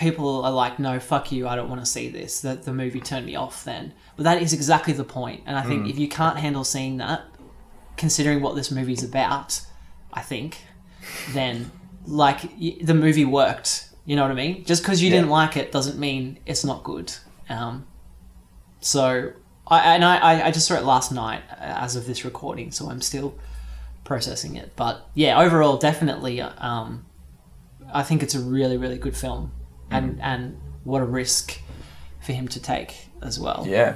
people 0.02 0.44
are 0.44 0.52
like, 0.52 0.78
"No, 0.78 1.00
fuck 1.00 1.32
you. 1.32 1.48
I 1.48 1.56
don't 1.56 1.70
want 1.70 1.80
to 1.80 1.86
see 1.86 2.08
this." 2.10 2.40
That 2.42 2.64
the 2.64 2.72
movie 2.74 3.00
turned 3.00 3.24
me 3.26 3.34
off. 3.36 3.64
Then, 3.64 3.92
but 4.16 4.24
that 4.24 4.42
is 4.42 4.52
exactly 4.52 4.92
the 4.92 5.04
point. 5.04 5.42
And 5.46 5.56
I 5.56 5.62
think 5.62 5.88
if 5.88 5.98
you 5.98 6.08
can't 6.08 6.38
handle 6.38 6.64
seeing 6.64 6.98
that, 6.98 7.22
considering 7.96 8.42
what 8.42 8.54
this 8.56 8.70
movie's 8.70 9.02
about, 9.02 9.60
I 10.12 10.20
think, 10.20 10.58
then 11.32 11.70
like 12.06 12.42
y- 12.60 12.76
the 12.82 12.94
movie 12.94 13.24
worked. 13.24 13.88
You 14.04 14.16
know 14.16 14.22
what 14.22 14.32
I 14.32 14.34
mean? 14.34 14.64
Just 14.64 14.82
because 14.82 15.00
you 15.00 15.08
Yeah. 15.10 15.16
didn't 15.18 15.30
like 15.30 15.56
it 15.56 15.70
doesn't 15.72 15.98
mean 15.98 16.38
it's 16.44 16.64
not 16.64 16.82
good. 16.82 17.12
Um, 17.48 17.86
so 18.80 19.32
I 19.66 19.94
and 19.94 20.04
I, 20.04 20.46
I- 20.46 20.50
just 20.50 20.66
saw 20.66 20.74
it 20.74 20.84
last 20.84 21.12
night 21.12 21.42
uh, 21.52 21.54
as 21.84 21.94
of 21.96 22.06
this 22.06 22.24
recording, 22.24 22.72
so 22.72 22.90
I'm 22.90 23.00
still 23.00 23.34
processing 24.04 24.56
it. 24.56 24.72
But 24.74 25.06
yeah, 25.14 25.38
overall, 25.40 25.76
definitely, 25.76 26.40
um, 26.40 27.06
I 27.94 28.02
think 28.02 28.22
it's 28.24 28.34
a 28.34 28.40
really, 28.40 28.76
really 28.76 28.98
good 28.98 29.16
film. 29.16 29.52
And 29.92 30.20
and 30.22 30.58
what 30.84 31.00
a 31.02 31.04
risk 31.04 31.58
for 32.20 32.32
him 32.32 32.48
to 32.48 32.60
take 32.60 33.08
as 33.22 33.38
well. 33.38 33.64
Yeah. 33.68 33.94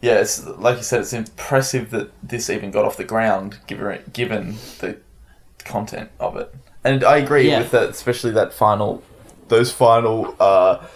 Yeah, 0.00 0.20
it's 0.20 0.46
like 0.46 0.76
you 0.76 0.82
said. 0.84 1.00
It's 1.00 1.12
impressive 1.12 1.90
that 1.90 2.10
this 2.22 2.48
even 2.48 2.70
got 2.70 2.84
off 2.84 2.96
the 2.96 3.04
ground, 3.04 3.58
given 3.66 4.02
given 4.12 4.54
the 4.78 4.98
content 5.64 6.10
of 6.20 6.36
it. 6.36 6.54
And 6.84 7.02
I 7.02 7.16
agree 7.18 7.48
Yeah. 7.48 7.58
with 7.58 7.72
that, 7.72 7.90
especially 7.90 8.30
that 8.32 8.52
final, 8.52 9.02
those 9.48 9.72
final 9.72 10.36
uh, 10.38 10.86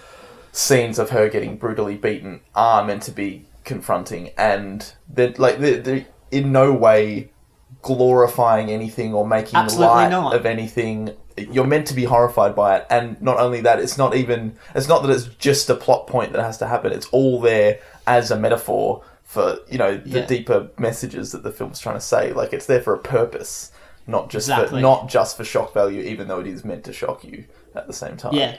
scenes 0.53 0.99
of 1.01 1.11
her 1.11 1.29
getting 1.29 1.57
brutally 1.57 1.97
beaten 1.97 2.41
are 2.55 2.85
meant 2.85 3.03
to 3.05 3.11
be 3.11 3.45
confronting, 3.65 4.31
and 4.39 4.93
they're 5.09 5.35
like 5.37 5.59
they're, 5.59 5.81
they're 5.81 6.07
in 6.31 6.53
no 6.53 6.73
way 6.73 7.31
glorifying 7.83 8.71
anything 8.71 9.13
or 9.13 9.27
making 9.27 9.57
Absolutely 9.57 9.89
light 9.89 10.11
not. 10.11 10.35
of 10.37 10.47
anything. 10.47 11.11
You're 11.37 11.67
meant 11.67 11.87
to 11.89 11.95
be 11.95 12.05
horrified 12.05 12.55
by 12.55 12.77
it, 12.79 12.87
and 12.91 13.21
not 13.23 13.39
only 13.39 13.61
that, 13.63 13.79
it's 13.81 13.97
not 13.99 14.15
even. 14.15 14.57
It's 14.75 14.89
not 14.89 15.03
that 15.03 15.11
it's 15.11 15.25
just 15.39 15.69
a 15.71 15.75
plot 15.75 16.07
point 16.07 16.33
that 16.33 16.43
has 16.43 16.59
to 16.59 16.67
happen. 16.67 16.93
It's 16.93 17.07
all 17.09 17.41
there 17.41 17.79
as 18.07 18.31
a 18.31 18.39
metaphor 18.39 19.03
for 19.25 19.59
you 19.71 19.79
know 19.79 19.97
the 19.97 20.21
Yeah. 20.21 20.27
deeper 20.27 20.69
messages 20.79 21.33
that 21.33 21.43
the 21.43 21.51
film's 21.53 21.79
trying 21.81 21.97
to 21.97 22.01
say. 22.01 22.33
Like 22.33 22.53
it's 22.53 22.67
there 22.67 22.83
for 22.83 22.95
a 22.95 22.99
purpose, 22.99 23.73
not 24.07 24.29
just 24.31 24.49
for, 24.53 24.81
not 24.81 25.09
just 25.09 25.37
for 25.37 25.45
shock 25.45 25.73
value, 25.73 26.03
even 26.03 26.29
though 26.29 26.41
it 26.41 26.47
is 26.47 26.65
meant 26.65 26.85
to 26.85 26.93
shock 26.93 27.25
you 27.25 27.45
at 27.75 27.87
the 27.87 27.93
same 27.95 28.17
time. 28.19 28.35
Yeah, 28.35 28.57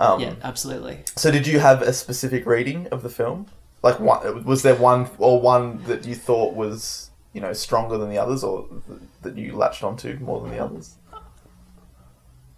Um, 0.00 0.20
yeah, 0.20 0.34
absolutely. 0.42 1.00
So, 1.16 1.30
did 1.30 1.46
you 1.46 1.58
have 1.60 1.82
a 1.82 1.92
specific 1.92 2.46
reading 2.46 2.88
of 2.88 3.02
the 3.02 3.08
film? 3.08 3.46
Like, 3.82 4.00
one, 4.00 4.44
was 4.44 4.62
there 4.62 4.74
one 4.74 5.08
or 5.18 5.40
one 5.40 5.84
that 5.84 6.04
you 6.06 6.14
thought 6.16 6.54
was 6.54 7.10
you 7.32 7.40
know 7.40 7.52
stronger 7.52 7.98
than 7.98 8.08
the 8.10 8.18
others, 8.18 8.42
or 8.42 8.66
th- 8.88 9.00
that 9.22 9.36
you 9.36 9.54
latched 9.54 9.84
onto 9.84 10.18
more 10.20 10.40
than 10.40 10.50
the 10.50 10.58
others? 10.58 10.96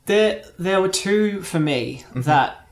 There, 0.09 0.43
there 0.59 0.81
were 0.81 0.89
two 0.89 1.43
for 1.43 1.61
me 1.61 2.05
Mm-hmm. 2.09 2.23
that 2.23 2.67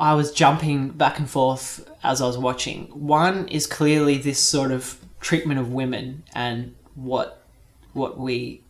I 0.00 0.14
was 0.14 0.32
jumping 0.32 0.88
back 0.90 1.18
and 1.18 1.30
forth 1.30 1.88
as 2.02 2.20
I 2.20 2.26
was 2.26 2.36
watching. 2.36 2.86
One 2.86 3.46
is 3.48 3.66
clearly 3.66 4.18
this 4.18 4.40
sort 4.40 4.72
of 4.72 4.98
treatment 5.20 5.60
of 5.60 5.72
women 5.72 6.24
and 6.34 6.74
what 6.94 7.44
what 7.92 8.18
we 8.18 8.62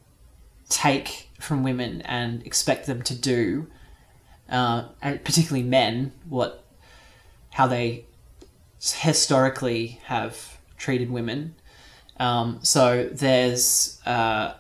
take 0.69 1.31
from 1.41 1.63
women 1.63 2.03
and 2.03 2.45
expect 2.47 2.87
them 2.87 3.01
to 3.03 3.15
do, 3.15 3.69
uh, 4.51 4.89
and 5.01 5.25
particularly 5.25 5.63
men, 5.63 6.13
what 6.29 6.63
how 7.51 7.67
they 7.67 8.05
historically 8.81 10.01
have 10.05 10.59
treated 10.77 11.11
women. 11.11 11.55
Um, 12.21 12.59
so 12.63 13.09
there's 13.11 13.99
uh, 14.05 14.55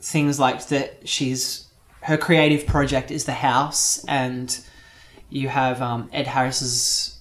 things 0.00 0.40
like 0.40 0.68
that. 0.68 1.06
She's 1.06 1.65
her 2.06 2.16
creative 2.16 2.66
project 2.68 3.10
is 3.10 3.24
the 3.24 3.32
house, 3.32 4.04
and 4.04 4.60
you 5.28 5.48
have 5.48 5.82
um, 5.82 6.08
Ed 6.12 6.28
Harris's 6.28 7.18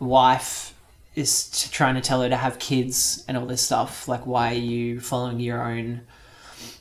wife 0.00 0.74
is 1.14 1.50
t- 1.50 1.68
trying 1.70 1.96
to 1.96 2.00
tell 2.00 2.22
her 2.22 2.30
to 2.30 2.36
have 2.36 2.58
kids 2.58 3.26
and 3.28 3.36
all 3.36 3.44
this 3.44 3.60
stuff. 3.60 4.08
Like, 4.08 4.26
why 4.26 4.52
are 4.52 4.58
you 4.58 5.00
following 5.00 5.38
your 5.38 5.62
own 5.62 6.00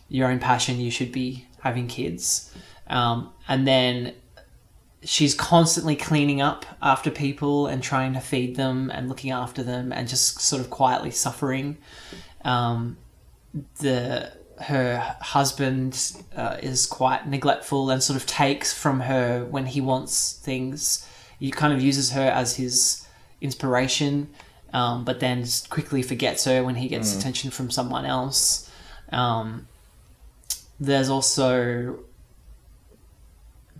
your 0.07 0.29
own 0.31 0.39
passion? 0.39 0.79
You 0.79 0.91
should 0.91 1.11
be 1.11 1.45
having 1.59 1.87
kids. 1.87 2.55
Um, 2.87 3.33
and 3.49 3.67
then 3.67 4.13
she's 5.03 5.33
constantly 5.33 5.97
cleaning 5.97 6.41
up 6.41 6.65
after 6.81 7.11
people 7.11 7.67
and 7.67 7.83
trying 7.83 8.13
to 8.13 8.21
feed 8.21 8.55
them 8.55 8.89
and 8.91 9.09
looking 9.09 9.31
after 9.31 9.61
them 9.61 9.91
and 9.91 10.07
just 10.07 10.39
sort 10.39 10.61
of 10.61 10.69
quietly 10.69 11.11
suffering. 11.11 11.79
Um, 12.45 12.95
the 13.79 14.31
her 14.63 15.15
husband 15.21 16.23
uh, 16.35 16.57
is 16.61 16.85
quite 16.85 17.27
neglectful 17.27 17.89
and 17.89 18.01
sort 18.01 18.17
of 18.17 18.25
takes 18.25 18.73
from 18.73 19.01
her 19.01 19.45
when 19.45 19.65
he 19.65 19.81
wants 19.81 20.33
things. 20.33 21.07
He 21.39 21.51
kind 21.51 21.73
of 21.73 21.81
uses 21.81 22.11
her 22.11 22.29
as 22.29 22.55
his 22.55 23.05
inspiration, 23.41 24.29
um, 24.73 25.03
but 25.03 25.19
then 25.19 25.43
just 25.43 25.69
quickly 25.69 26.01
forgets 26.03 26.45
her 26.45 26.63
when 26.63 26.75
he 26.75 26.87
gets 26.87 27.15
attention 27.15 27.51
from 27.51 27.71
someone 27.71 28.05
else. 28.05 28.69
Um, 29.11 29.67
there's 30.79 31.09
also 31.09 31.99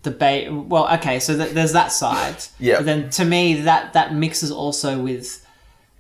debate. 0.04 0.52
Well, 0.52 0.92
okay, 0.96 1.20
so 1.20 1.38
th- 1.38 1.52
there's 1.52 1.74
that 1.74 1.92
side. 1.92 2.38
Yeah. 2.60 2.78
But 2.78 2.86
then 2.86 3.10
to 3.12 3.26
me, 3.26 3.62
that 3.62 3.94
that 3.94 4.14
mixes 4.14 4.52
also 4.52 5.00
with 5.00 5.46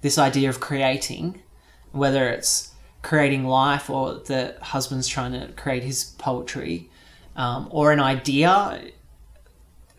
this 0.01 0.17
idea 0.17 0.49
of 0.49 0.59
creating, 0.59 1.41
whether 1.91 2.27
it's 2.29 2.70
creating 3.01 3.45
life 3.45 3.89
or 3.89 4.15
the 4.15 4.55
husband's 4.61 5.07
trying 5.07 5.31
to 5.33 5.51
create 5.53 5.83
his 5.83 6.03
poetry, 6.17 6.89
um, 7.35 7.67
or 7.71 7.91
an 7.91 7.99
idea, 7.99 8.81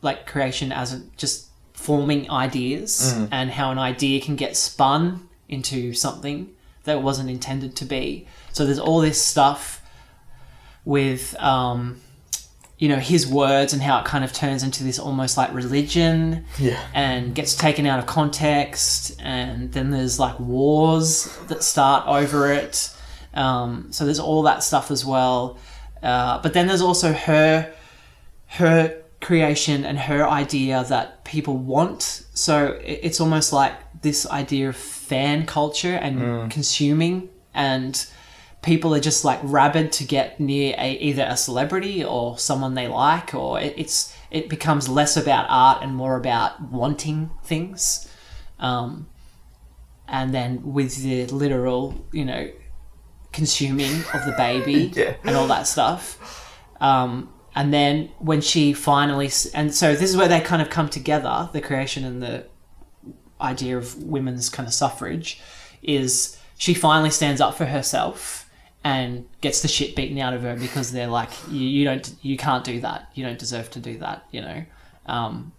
like 0.02 0.26
creation 0.26 0.72
as 0.72 0.92
a, 0.92 1.00
just 1.16 1.48
forming 1.74 2.30
ideas 2.30 3.12
and 3.32 3.50
how 3.50 3.70
an 3.72 3.78
idea 3.78 4.20
can 4.20 4.36
get 4.36 4.56
spun 4.56 5.28
into 5.48 5.92
something 5.92 6.48
that 6.84 7.02
wasn't 7.02 7.28
intended 7.28 7.74
to 7.76 7.84
be. 7.84 8.26
So 8.52 8.64
there's 8.64 8.78
all 8.78 9.00
this 9.00 9.20
stuff 9.20 9.82
with 10.84 11.34
um, 11.40 12.00
you 12.82 12.88
know 12.88 12.98
his 13.12 13.22
words 13.26 13.72
and 13.72 13.80
how 13.88 13.96
it 14.00 14.04
kind 14.12 14.24
of 14.24 14.32
turns 14.32 14.62
into 14.66 14.82
this 14.88 14.98
almost 14.98 15.36
like 15.40 15.50
religion 15.62 16.44
Yeah. 16.58 16.80
and 16.94 17.32
gets 17.38 17.54
taken 17.54 17.84
out 17.90 17.98
of 18.02 18.06
context 18.06 19.20
and 19.22 19.70
then 19.72 19.90
there's 19.94 20.18
like 20.18 20.36
wars 20.40 21.08
that 21.50 21.62
start 21.62 22.02
over 22.08 22.40
it. 22.52 22.74
Um, 23.34 23.68
so 23.92 24.04
there's 24.04 24.18
all 24.28 24.42
that 24.50 24.62
stuff 24.64 24.90
as 24.90 25.02
well. 25.04 25.58
Uh, 26.02 26.42
but 26.42 26.50
then 26.54 26.66
there's 26.66 26.82
also 26.90 27.12
her 27.12 27.72
her 28.58 29.00
creation 29.20 29.84
and 29.84 29.96
her 30.10 30.28
idea 30.28 30.84
that 30.88 31.24
people 31.24 31.56
want. 31.56 32.02
So 32.34 32.78
it's 32.84 33.20
almost 33.20 33.52
like 33.52 33.74
this 34.02 34.26
idea 34.26 34.68
of 34.70 34.76
fan 34.76 35.46
culture 35.46 35.94
and 35.94 36.50
consuming 36.50 37.28
and 37.54 37.94
people 38.62 38.94
are 38.94 39.00
just 39.00 39.24
like 39.24 39.40
rabid 39.42 39.90
to 39.92 40.04
get 40.04 40.38
near 40.38 40.74
a, 40.78 40.92
either 40.98 41.26
a 41.28 41.36
celebrity 41.36 42.04
or 42.04 42.38
someone 42.38 42.74
they 42.74 42.86
like 42.88 43.34
or 43.34 43.60
it, 43.60 43.74
it's 43.76 44.16
it 44.30 44.48
becomes 44.48 44.88
less 44.88 45.16
about 45.16 45.46
art 45.48 45.82
and 45.82 45.94
more 45.94 46.16
about 46.16 46.62
wanting 46.70 47.30
things. 47.44 48.08
Um, 48.58 49.08
and 50.08 50.32
then 50.32 50.72
with 50.72 51.02
the 51.02 51.26
literal 51.26 52.06
you 52.12 52.24
know 52.24 52.50
consuming 53.32 53.92
of 54.14 54.24
the 54.26 54.34
baby 54.36 54.92
Yeah. 54.94 55.14
and 55.24 55.36
all 55.36 55.46
that 55.48 55.66
stuff. 55.66 56.50
Um, 56.80 57.32
and 57.54 57.72
then 57.72 58.10
when 58.18 58.40
she 58.40 58.72
finally 58.72 59.30
and 59.54 59.74
so 59.74 59.92
this 59.94 60.10
is 60.10 60.16
where 60.16 60.28
they 60.28 60.40
kind 60.40 60.62
of 60.62 60.70
come 60.70 60.88
together 60.88 61.50
the 61.52 61.60
creation 61.60 62.04
and 62.04 62.22
the 62.22 62.46
idea 63.40 63.76
of 63.76 64.02
women's 64.02 64.48
kind 64.48 64.66
of 64.66 64.72
suffrage 64.72 65.40
is 65.82 66.38
she 66.56 66.72
finally 66.74 67.10
stands 67.10 67.40
up 67.40 67.54
for 67.54 67.66
herself 67.66 68.41
and 68.84 69.26
gets 69.40 69.62
the 69.62 69.68
shit 69.68 69.94
beaten 69.94 70.18
out 70.18 70.34
of 70.34 70.42
her 70.42 70.56
because 70.56 70.90
they're 70.92 71.06
like 71.06 71.30
you, 71.50 71.60
you 71.60 71.84
don't 71.84 72.14
you 72.22 72.36
can't 72.36 72.64
do 72.64 72.80
that 72.80 73.08
you 73.14 73.24
don't 73.24 73.38
deserve 73.38 73.70
to 73.70 73.78
do 73.78 73.98
that 73.98 74.26
you 74.32 74.40
know 74.40 74.64
um, 75.06 75.52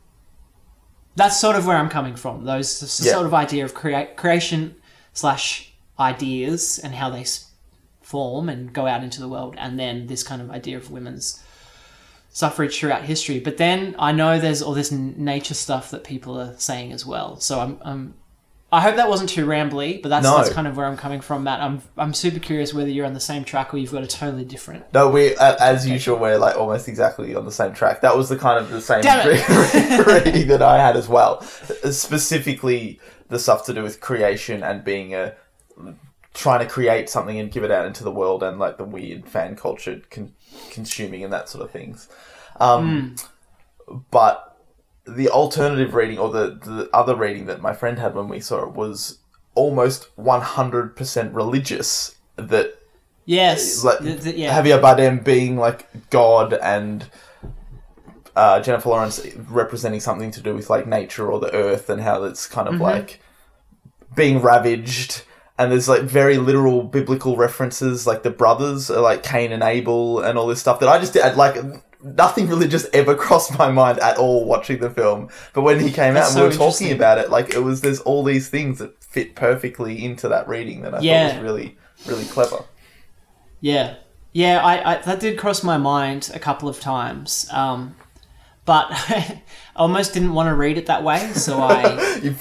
that's 1.15 1.39
sort 1.39 1.55
of 1.55 1.65
where 1.65 1.77
i'm 1.77 1.89
coming 1.89 2.15
from 2.15 2.43
those 2.45 2.81
Yeah. 3.03 3.13
sort 3.13 3.25
of 3.25 3.33
idea 3.33 3.63
of 3.65 3.73
creation 3.73 4.75
slash 5.13 5.73
ideas 5.99 6.79
and 6.79 6.95
how 6.95 7.09
they 7.09 7.25
form 8.01 8.49
and 8.49 8.73
go 8.73 8.87
out 8.87 9.03
into 9.03 9.19
the 9.21 9.27
world 9.29 9.55
and 9.57 9.79
then 9.79 10.07
this 10.07 10.23
kind 10.23 10.41
of 10.41 10.51
idea 10.51 10.75
of 10.77 10.91
women's 10.91 11.41
suffrage 12.35 12.79
throughout 12.79 13.03
history. 13.03 13.39
But 13.39 13.57
then 13.57 13.95
I 13.99 14.11
know 14.11 14.39
there's 14.39 14.63
all 14.63 14.73
this 14.73 14.91
nature 14.91 15.53
stuff 15.53 15.91
that 15.91 16.03
people 16.03 16.39
are 16.39 16.55
saying 16.57 16.91
as 16.91 17.05
well. 17.05 17.39
So 17.39 17.59
I'm, 17.59 17.77
I'm 17.83 18.13
I 18.73 18.81
hope 18.81 18.95
that 18.95 19.07
wasn't 19.07 19.29
too 19.29 19.45
rambly, 19.45 20.01
but 20.01 20.09
that's 20.09 20.23
No. 20.23 20.35
that's 20.37 20.49
kind 20.51 20.67
of 20.67 20.75
where 20.75 20.85
I'm 20.87 20.97
coming 20.97 21.21
from. 21.21 21.43
Matt, 21.43 21.61
I'm 21.61 21.81
I'm 21.97 22.13
super 22.13 22.39
curious 22.39 22.73
whether 22.73 22.89
you're 22.89 23.05
on 23.05 23.13
the 23.13 23.19
same 23.19 23.43
track 23.43 23.73
or 23.73 23.77
you've 23.77 23.91
got 23.91 24.03
a 24.03 24.07
totally 24.07 24.45
different. 24.45 24.91
No, 24.93 25.09
we 25.09 25.35
as 25.37 25.87
usual 25.87 26.17
we're 26.17 26.37
like 26.37 26.57
almost 26.57 26.87
exactly 26.87 27.35
on 27.35 27.45
the 27.45 27.51
same 27.51 27.73
track. 27.73 28.01
That 28.01 28.17
was 28.17 28.29
the 28.29 28.37
kind 28.37 28.59
of 28.59 28.69
the 28.71 28.81
same 28.81 29.01
Damn 29.01 29.27
reading 30.07 30.47
that 30.47 30.61
I 30.61 30.77
had 30.79 30.95
as 30.97 31.07
well. 31.07 31.41
Specifically, 31.43 32.99
the 33.29 33.39
stuff 33.39 33.65
to 33.65 33.73
do 33.73 33.83
with 33.83 33.99
creation 34.01 34.63
and 34.63 34.83
being 34.83 35.13
a 35.13 35.33
trying 36.33 36.59
to 36.59 36.65
create 36.65 37.09
something 37.09 37.39
and 37.39 37.51
give 37.51 37.63
it 37.63 37.69
out 37.71 37.85
into 37.85 38.03
the 38.03 38.11
world, 38.11 38.41
and 38.41 38.57
like 38.57 38.77
the 38.77 38.83
weird 38.83 39.27
fan 39.29 39.55
culture 39.55 40.01
con- 40.09 40.33
consuming 40.71 41.23
and 41.23 41.31
that 41.31 41.47
sort 41.47 41.63
of 41.63 41.69
things. 41.71 42.09
Um, 42.59 43.15
But 44.09 44.52
the 45.05 45.29
alternative 45.29 45.93
reading 45.93 46.17
or 46.17 46.29
the 46.29 46.57
the 46.63 46.89
other 46.93 47.15
reading 47.15 47.45
that 47.47 47.61
my 47.61 47.73
friend 47.73 47.99
had 47.99 48.15
when 48.15 48.27
we 48.27 48.39
saw 48.39 48.63
it 48.63 48.73
was 48.73 49.19
almost 49.55 50.09
one 50.17 50.41
hundred 50.41 50.95
percent 50.95 51.33
religious. 51.33 52.15
That 52.35 52.75
Yes, 53.25 53.83
like 53.83 53.99
th- 53.99 54.21
th- 54.23 54.35
yeah, 54.35 54.59
Javier 54.61 54.81
Bardem 54.81 55.23
being 55.23 55.55
like 55.57 55.87
God 56.09 56.53
and 56.53 57.05
uh, 58.35 58.59
Jennifer 58.61 58.89
Lawrence 58.89 59.25
representing 59.49 59.99
something 59.99 60.31
to 60.31 60.41
do 60.41 60.55
with 60.55 60.69
like 60.69 60.87
nature 60.87 61.31
or 61.31 61.39
the 61.39 61.53
earth 61.53 61.89
and 61.89 62.01
how 62.01 62.23
it's 62.23 62.47
kind 62.47 62.67
Mm-hmm. 62.67 62.75
of 62.75 62.81
like 62.81 63.21
being 64.15 64.41
ravaged. 64.41 65.23
And 65.57 65.71
there's 65.71 65.87
like 65.87 66.01
very 66.01 66.37
literal 66.37 66.81
biblical 66.83 67.37
references, 67.37 68.07
like 68.07 68.23
the 68.23 68.31
brothers 68.31 68.89
are 68.89 69.01
like 69.01 69.21
Cain 69.21 69.51
and 69.51 69.61
Abel 69.61 70.19
and 70.19 70.37
all 70.37 70.47
this 70.47 70.59
stuff 70.59 70.79
that 70.79 70.89
I 70.89 70.97
just 70.97 71.13
did 71.13 71.35
like 71.37 71.55
nothing 72.03 72.47
religious 72.47 72.85
ever 72.93 73.15
crossed 73.25 73.57
my 73.57 73.71
mind 73.71 73.99
at 73.99 74.17
all 74.17 74.45
watching 74.45 74.79
the 74.79 74.89
film. 74.89 75.29
But 75.53 75.61
when 75.61 75.79
he 75.79 75.91
came 75.91 76.13
That's 76.13 76.35
out 76.35 76.41
and 76.43 76.51
we 76.51 76.57
were 76.57 76.71
talking 76.71 76.91
about 76.91 77.17
it, 77.17 77.29
like 77.29 77.49
it 77.53 77.59
was 77.63 77.81
there's 77.81 77.99
all 78.01 78.23
these 78.23 78.49
things 78.49 78.79
that 78.79 79.03
fit 79.03 79.35
perfectly 79.35 80.03
into 80.03 80.27
that 80.29 80.47
reading 80.47 80.81
that 80.81 80.93
I 80.95 80.99
Yeah. 80.99 81.29
thought 81.29 81.35
was 81.35 81.43
really 81.43 81.77
really 82.07 82.25
clever. 82.25 82.63
Yeah, 83.61 83.95
yeah, 84.33 84.59
I, 84.63 84.93
I 84.93 84.97
that 85.03 85.19
did 85.19 85.37
cross 85.37 85.63
my 85.63 85.77
mind 85.77 86.29
a 86.33 86.39
couple 86.39 86.67
of 86.67 86.79
times, 86.81 87.47
um, 87.51 87.95
but 88.65 88.87
I 88.91 89.41
almost 89.75 90.13
didn't 90.13 90.33
want 90.33 90.47
to 90.49 90.55
read 90.55 90.77
it 90.77 90.87
that 90.87 91.03
way, 91.03 91.31
so 91.33 91.57
I 91.61 91.83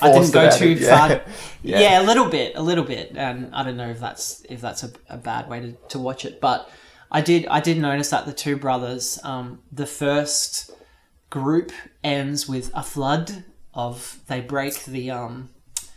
I 0.01 0.13
didn't 0.13 0.33
go 0.33 0.51
too 0.51 0.73
of- 0.73 0.81
yeah. 0.81 0.99
far. 1.09 1.23
Yeah. 1.63 1.81
Yeah. 1.81 2.03
a 2.03 2.05
little 2.05 2.29
bit, 2.29 2.55
a 2.57 2.63
little 2.63 2.85
bit, 2.85 3.13
and 3.15 3.55
I 3.55 3.63
don't 3.63 3.77
know 3.77 3.91
if 3.91 4.01
that's 4.01 4.45
if 4.49 4.61
that's 4.61 4.83
a, 4.83 4.91
a 5.09 5.17
bad 5.17 5.49
way 5.49 5.61
to, 5.61 5.73
to 5.91 5.99
watch 6.01 6.25
it, 6.25 6.41
but 6.41 6.69
I 7.13 7.21
did 7.21 7.47
I 7.47 7.61
did 7.61 7.79
notice 7.79 8.09
that 8.09 8.25
the 8.25 8.33
two 8.33 8.57
brothers, 8.57 9.21
um, 9.23 9.61
the 9.71 9.87
first 9.87 10.71
group 11.29 11.71
ends 12.03 12.49
with 12.49 12.71
a 12.75 12.83
flood 12.83 13.45
of 13.75 14.19
they 14.27 14.41
break 14.41 14.85
the 14.85 15.11
um 15.11 15.51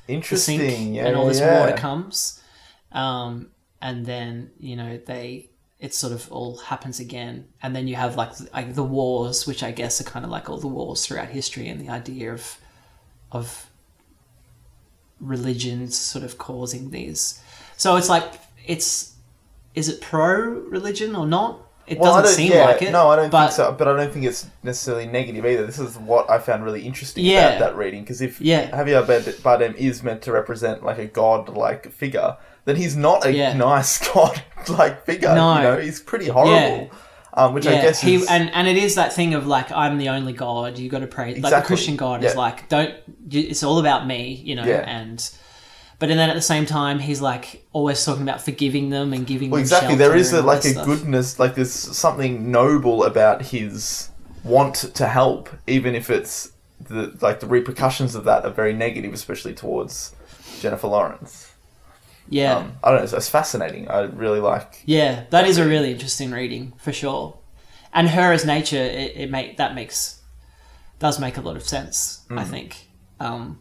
the 0.07 0.13
Interesting, 0.13 0.59
sink 0.59 0.95
yeah, 0.95 1.07
and 1.07 1.15
all 1.15 1.25
this 1.25 1.39
yeah. 1.39 1.61
water 1.61 1.75
comes. 1.75 2.43
Um, 2.91 3.51
and 3.81 4.05
then 4.05 4.51
you 4.59 4.75
know 4.75 4.97
they 4.97 5.49
it 5.79 5.93
sort 5.93 6.11
of 6.11 6.29
all 6.31 6.57
happens 6.57 6.99
again. 6.99 7.47
And 7.63 7.73
then 7.73 7.87
you 7.87 7.95
have 7.95 8.17
like, 8.17 8.31
like 8.53 8.75
the 8.75 8.83
wars 8.83 9.47
which 9.47 9.61
i 9.63 9.71
guess 9.71 9.99
are 10.01 10.05
kind 10.05 10.25
of 10.25 10.31
like 10.31 10.49
all 10.49 10.57
the 10.57 10.67
wars 10.67 11.05
throughout 11.05 11.29
history 11.29 11.67
and 11.67 11.79
the 11.79 11.89
idea 11.89 12.33
of 12.33 12.57
of 13.31 13.69
religions 15.19 15.97
sort 15.97 16.25
of 16.25 16.37
causing 16.37 16.89
these. 16.91 17.41
So 17.77 17.95
it's 17.95 18.09
like 18.09 18.33
it's 18.65 19.14
is 19.75 19.89
it 19.89 20.01
pro 20.01 20.35
religion 20.69 21.15
or 21.15 21.25
not 21.27 21.59
it 21.87 21.99
Well, 21.99 22.15
doesn't 22.21 22.35
seem 22.35 22.51
yeah, 22.51 22.65
like 22.65 22.81
it 22.81 22.91
No, 22.91 23.09
I 23.09 23.15
don't 23.15 23.29
but 23.29 23.41
think 23.49 23.51
so. 23.57 23.71
But 23.77 23.87
I 23.87 23.95
don't 23.95 24.11
think 24.11 24.25
it's 24.25 24.47
necessarily 24.63 25.05
negative 25.05 25.45
either. 25.45 25.67
This 25.67 25.77
is 25.77 25.97
what 25.99 26.27
I 26.31 26.39
found 26.39 26.63
really 26.63 26.81
interesting 26.81 27.23
Yeah. 27.23 27.49
about 27.49 27.59
that 27.59 27.77
reading. 27.77 28.01
Because 28.01 28.21
if 28.21 28.41
Yeah. 28.41 28.71
Javier 28.71 29.05
Bard- 29.05 29.35
Bardem 29.61 29.75
is 29.75 30.01
meant 30.01 30.23
to 30.23 30.31
represent 30.31 30.83
like 30.83 30.97
a 30.97 31.05
god-like 31.05 31.91
figure, 31.91 32.37
then 32.65 32.75
he's 32.77 32.95
not 32.95 33.23
a 33.23 33.31
Yeah. 33.31 33.53
nice 33.53 33.99
god-like 34.13 35.05
figure. 35.05 35.35
No. 35.35 35.55
You 35.57 35.61
know, 35.61 35.77
he's 35.77 35.99
pretty 36.01 36.27
horrible. 36.27 36.89
Um, 37.37 37.53
which 37.53 37.67
I 37.67 37.73
guess 37.81 37.99
he 38.01 38.15
is 38.15 38.25
and 38.31 38.49
and 38.53 38.65
it 38.67 38.77
is 38.77 38.95
that 38.95 39.11
thing 39.11 39.33
of 39.35 39.45
like 39.45 39.69
I'm 39.71 39.97
the 39.99 40.07
only 40.09 40.31
God. 40.33 40.79
You 40.79 40.89
got 40.89 40.99
to 40.99 41.07
pray. 41.07 41.35
Like 41.35 41.53
the 41.53 41.61
Christian 41.61 41.97
God 41.97 42.23
is 42.23 42.35
like 42.35 42.67
don't. 42.69 42.95
It's 43.29 43.61
all 43.61 43.77
about 43.77 44.07
me, 44.07 44.41
you 44.43 44.55
know. 44.55 44.63
And 44.63 45.19
but 45.99 46.09
and 46.09 46.19
then 46.19 46.29
at 46.29 46.35
the 46.35 46.41
same 46.41 46.65
time, 46.65 46.99
he's 46.99 47.21
like 47.21 47.65
always 47.73 48.03
talking 48.03 48.23
about 48.23 48.41
forgiving 48.41 48.89
them 48.89 49.13
and 49.13 49.25
giving. 49.25 49.49
well, 49.49 49.57
them 49.57 49.63
exactly. 49.63 49.95
There 49.95 50.15
is 50.15 50.33
a, 50.33 50.41
like 50.41 50.65
a 50.65 50.69
stuff. 50.69 50.85
goodness, 50.85 51.39
like 51.39 51.55
there's 51.55 51.71
something 51.71 52.51
noble 52.51 53.03
about 53.03 53.41
his 53.43 54.09
want 54.43 54.75
to 54.75 55.07
help, 55.07 55.49
even 55.67 55.95
if 55.95 56.09
it's 56.09 56.51
the 56.89 57.17
like 57.21 57.39
the 57.39 57.47
repercussions 57.47 58.15
of 58.15 58.25
that 58.25 58.45
are 58.45 58.51
very 58.51 58.73
negative, 58.73 59.13
especially 59.13 59.53
towards 59.53 60.13
Jennifer 60.59 60.87
Lawrence. 60.87 61.51
Yeah, 62.27 62.55
Um, 62.57 62.73
I 62.83 62.89
don't 62.89 62.97
know. 62.99 63.03
It's, 63.03 63.13
it's 63.13 63.29
fascinating. 63.29 63.87
I 63.87 64.01
really 64.01 64.39
like. 64.39 64.81
yeah, 64.85 65.25
that 65.29 65.45
is 65.47 65.57
a 65.59 65.65
really 65.67 65.91
interesting 65.91 66.31
reading 66.31 66.73
for 66.77 66.91
sure. 66.91 67.37
And 67.93 68.09
her 68.09 68.33
as 68.33 68.43
nature, 68.45 68.81
it, 68.81 69.13
it 69.15 69.31
make 69.31 69.57
that 69.57 69.75
makes 69.75 70.21
does 70.99 71.19
make 71.19 71.37
a 71.37 71.41
lot 71.41 71.55
of 71.55 71.63
sense. 71.63 72.21
I 72.29 72.43
Mm. 72.43 72.47
think. 72.49 72.87
Um, 73.19 73.59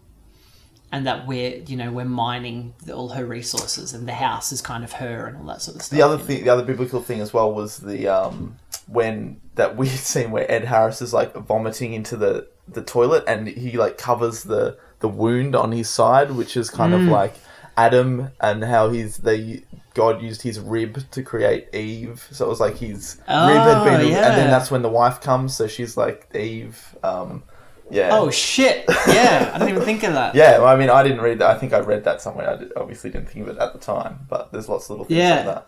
and 0.95 1.07
that 1.09 1.27
we're 1.27 1.57
you 1.67 1.77
know 1.77 1.91
we're 1.91 2.05
mining 2.27 2.73
the, 2.87 2.93
all 2.95 3.09
her 3.11 3.27
resources 3.27 3.93
and 3.95 4.07
the 4.07 4.13
house 4.15 4.53
is 4.53 4.61
kind 4.63 4.85
of 4.85 4.93
her 4.93 5.27
and 5.27 5.37
all 5.39 5.47
that 5.53 5.61
sort 5.61 5.77
of 5.77 5.83
stuff. 5.83 5.97
The 5.99 6.03
other 6.03 6.15
you 6.15 6.21
know? 6.21 6.25
thing, 6.27 6.45
the 6.45 6.51
other 6.51 6.65
biblical 6.65 7.01
thing 7.03 7.21
as 7.21 7.33
well 7.35 7.53
was 7.53 7.79
the 7.79 8.07
um, 8.09 8.57
when 8.87 9.41
that 9.57 9.77
weird 9.77 9.91
scene 10.13 10.31
where 10.31 10.51
Ed 10.51 10.65
Harris 10.65 11.03
is 11.03 11.13
like 11.13 11.35
vomiting 11.35 11.93
into 11.95 12.17
the 12.17 12.47
the 12.69 12.83
toilet 12.83 13.25
and 13.27 13.49
he 13.49 13.77
like 13.77 13.99
covers 13.99 14.45
the 14.45 14.79
the 15.01 15.09
wound 15.09 15.55
on 15.57 15.73
his 15.73 15.91
side, 15.91 16.31
which 16.31 16.57
is 16.57 16.71
kind 16.71 16.93
Mm. 16.95 17.03
of 17.03 17.09
like 17.21 17.35
Adam 17.77 18.31
and 18.41 18.63
how 18.65 18.89
he's 18.91 19.17
they 19.19 19.65
God 19.95 20.23
used 20.23 20.43
his 20.43 20.59
rib 20.61 20.93
to 21.11 21.23
create 21.23 21.73
Eve, 21.75 22.27
so 22.33 22.47
it 22.47 22.49
was 22.49 22.61
like 22.61 22.77
his 22.79 23.17
rib 23.29 23.63
had 23.69 23.79
Oh, 23.79 23.85
been, 23.85 24.01
and 24.01 24.37
then 24.39 24.51
that's 24.51 24.71
when 24.71 24.83
the 24.83 24.89
wife 24.89 25.21
comes, 25.21 25.57
so 25.57 25.67
she's 25.67 25.97
like 25.97 26.29
Eve. 26.35 26.97
Um, 27.03 27.43
yeah. 27.91 28.11
Oh 28.13 28.31
shit! 28.31 28.85
Yeah, 29.09 29.51
I 29.55 29.59
didn't 29.59 29.75
even 29.75 29.83
think 29.85 30.03
of 30.05 30.15
that. 30.15 30.35
Yeah, 30.41 30.59
well, 30.59 30.69
I 30.69 30.77
mean, 30.77 30.91
I 30.91 31.03
didn't 31.03 31.21
read 31.21 31.39
that. 31.41 31.51
I 31.51 31.59
think 31.59 31.73
I 31.73 31.81
read 31.81 32.05
that 32.05 32.21
somewhere. 32.21 32.51
I 32.51 32.57
did, 32.57 32.73
obviously 32.77 33.11
didn't 33.11 33.29
think 33.29 33.47
of 33.49 33.57
it 33.57 33.61
at 33.61 33.73
the 33.73 33.79
time, 33.79 34.21
but 34.29 34.51
there's 34.53 34.69
lots 34.69 34.87
of 34.87 34.91
little 34.91 35.05
things 35.07 35.19
Yeah. 35.19 35.35
like 35.37 35.45
that. 35.47 35.67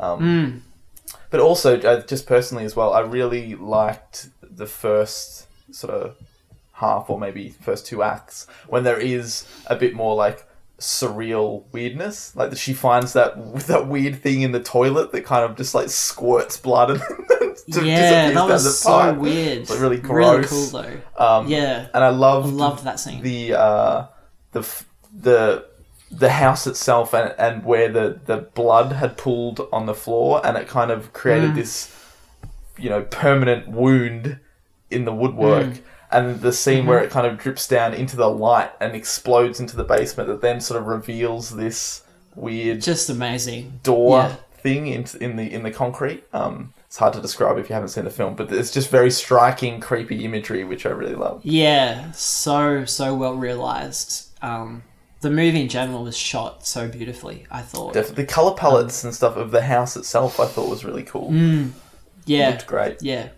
Um, 0.00 0.62
But 1.30 1.40
also, 1.40 1.80
uh, 1.80 2.00
just 2.02 2.26
personally 2.26 2.64
as 2.64 2.74
well, 2.76 2.92
I 2.92 3.00
really 3.00 3.54
liked 3.56 4.28
the 4.42 4.66
first 4.66 5.46
sort 5.74 5.92
of 5.94 6.14
half 6.72 7.08
or 7.10 7.18
maybe 7.18 7.50
first 7.50 7.86
two 7.86 8.02
acts 8.02 8.46
when 8.68 8.84
there 8.84 8.98
is 8.98 9.44
a 9.66 9.76
bit 9.76 9.94
more 9.94 10.14
like 10.14 10.46
surreal 10.78 11.64
weirdness. 11.72 12.34
Like 12.36 12.50
that 12.50 12.58
she 12.58 12.72
finds 12.72 13.12
that 13.14 13.34
that 13.66 13.86
weird 13.88 14.20
thing 14.22 14.42
in 14.42 14.52
the 14.52 14.60
toilet 14.60 15.12
that 15.12 15.24
kind 15.24 15.44
of 15.44 15.56
just 15.56 15.74
like 15.74 15.88
squirts 15.88 16.56
blood 16.56 16.90
and 16.90 17.00
disappears 17.66 17.86
yeah, 17.98 18.30
that 18.32 18.46
was 18.48 18.78
so 18.78 18.90
pipe. 18.90 19.16
weird. 19.18 19.58
It's 19.58 19.70
like 19.70 19.80
really 19.80 19.96
Really 20.00 20.44
cool 20.46 20.66
though. 20.66 20.96
Um, 21.16 21.48
Yeah, 21.48 21.86
and 21.94 22.02
I 22.04 22.08
loved 22.10 22.48
I 22.48 22.50
loved 22.50 22.84
that 22.84 23.00
scene. 23.00 23.22
the 23.22 23.54
uh, 23.54 24.06
the 24.52 24.60
f- 24.60 24.86
the 25.12 25.66
the 26.10 26.30
house 26.30 26.66
itself 26.66 27.12
and, 27.14 27.34
and 27.38 27.64
where 27.64 27.90
the, 27.90 28.20
the 28.26 28.36
blood 28.36 28.92
had 28.92 29.16
pooled 29.16 29.66
on 29.72 29.86
the 29.86 29.94
floor 29.94 30.40
and 30.46 30.56
it 30.56 30.68
kind 30.68 30.90
of 30.92 31.12
created 31.12 31.50
Mm. 31.50 31.54
this 31.56 31.92
you 32.78 32.88
know 32.88 33.02
permanent 33.02 33.68
wound 33.68 34.38
in 34.90 35.04
the 35.06 35.12
woodwork 35.14 35.66
Mm. 35.66 35.80
and 36.12 36.40
the 36.40 36.52
scene 36.52 36.80
Mm-hmm. 36.80 36.88
where 36.88 36.98
it 37.00 37.10
kind 37.10 37.26
of 37.26 37.38
drips 37.38 37.66
down 37.66 37.94
into 37.94 38.14
the 38.16 38.28
light 38.28 38.70
and 38.80 38.94
explodes 38.94 39.58
into 39.58 39.74
the 39.76 39.82
basement 39.84 40.28
that 40.28 40.40
then 40.40 40.60
sort 40.60 40.78
of 40.80 40.86
reveals 40.86 41.50
this 41.50 42.02
weird 42.36 42.80
Just 42.80 43.08
amazing. 43.10 43.80
door 43.82 44.18
Yeah. 44.18 44.36
thing 44.62 44.86
in, 44.88 45.06
in 45.20 45.36
the 45.36 45.52
in 45.52 45.62
the 45.64 45.70
concrete 45.72 46.22
um 46.32 46.72
it's 46.94 47.00
hard 47.00 47.12
to 47.12 47.20
describe 47.20 47.58
if 47.58 47.68
you 47.68 47.74
haven't 47.74 47.88
seen 47.88 48.04
the 48.04 48.10
film 48.10 48.36
but 48.36 48.52
it's 48.52 48.70
just 48.70 48.88
very 48.88 49.10
striking 49.10 49.80
creepy 49.80 50.24
imagery 50.24 50.62
which 50.62 50.86
I 50.86 50.90
really 50.90 51.16
love 51.16 51.40
Yeah, 51.44 52.12
so 52.12 52.84
so 52.84 53.16
well 53.16 53.34
realized. 53.34 54.28
Um, 54.40 54.84
the 55.20 55.30
movie 55.30 55.62
in 55.62 55.68
general 55.68 56.04
was 56.04 56.16
shot 56.16 56.64
so 56.64 56.86
beautifully. 56.86 57.46
I 57.50 57.62
thought. 57.62 57.94
Definitely. 57.94 58.22
The 58.22 58.32
color 58.32 58.54
palettes 58.54 59.02
and 59.02 59.12
stuff 59.12 59.36
of 59.36 59.50
the 59.50 59.62
house 59.62 59.96
itself, 59.96 60.38
I 60.38 60.46
thought 60.46 60.70
was 60.70 60.84
really 60.84 61.02
cool. 61.02 61.32
Mm. 61.32 61.72
yeah, 62.26 62.50
Looked 62.50 62.68
great. 62.68 63.02
Yeah. 63.02 63.30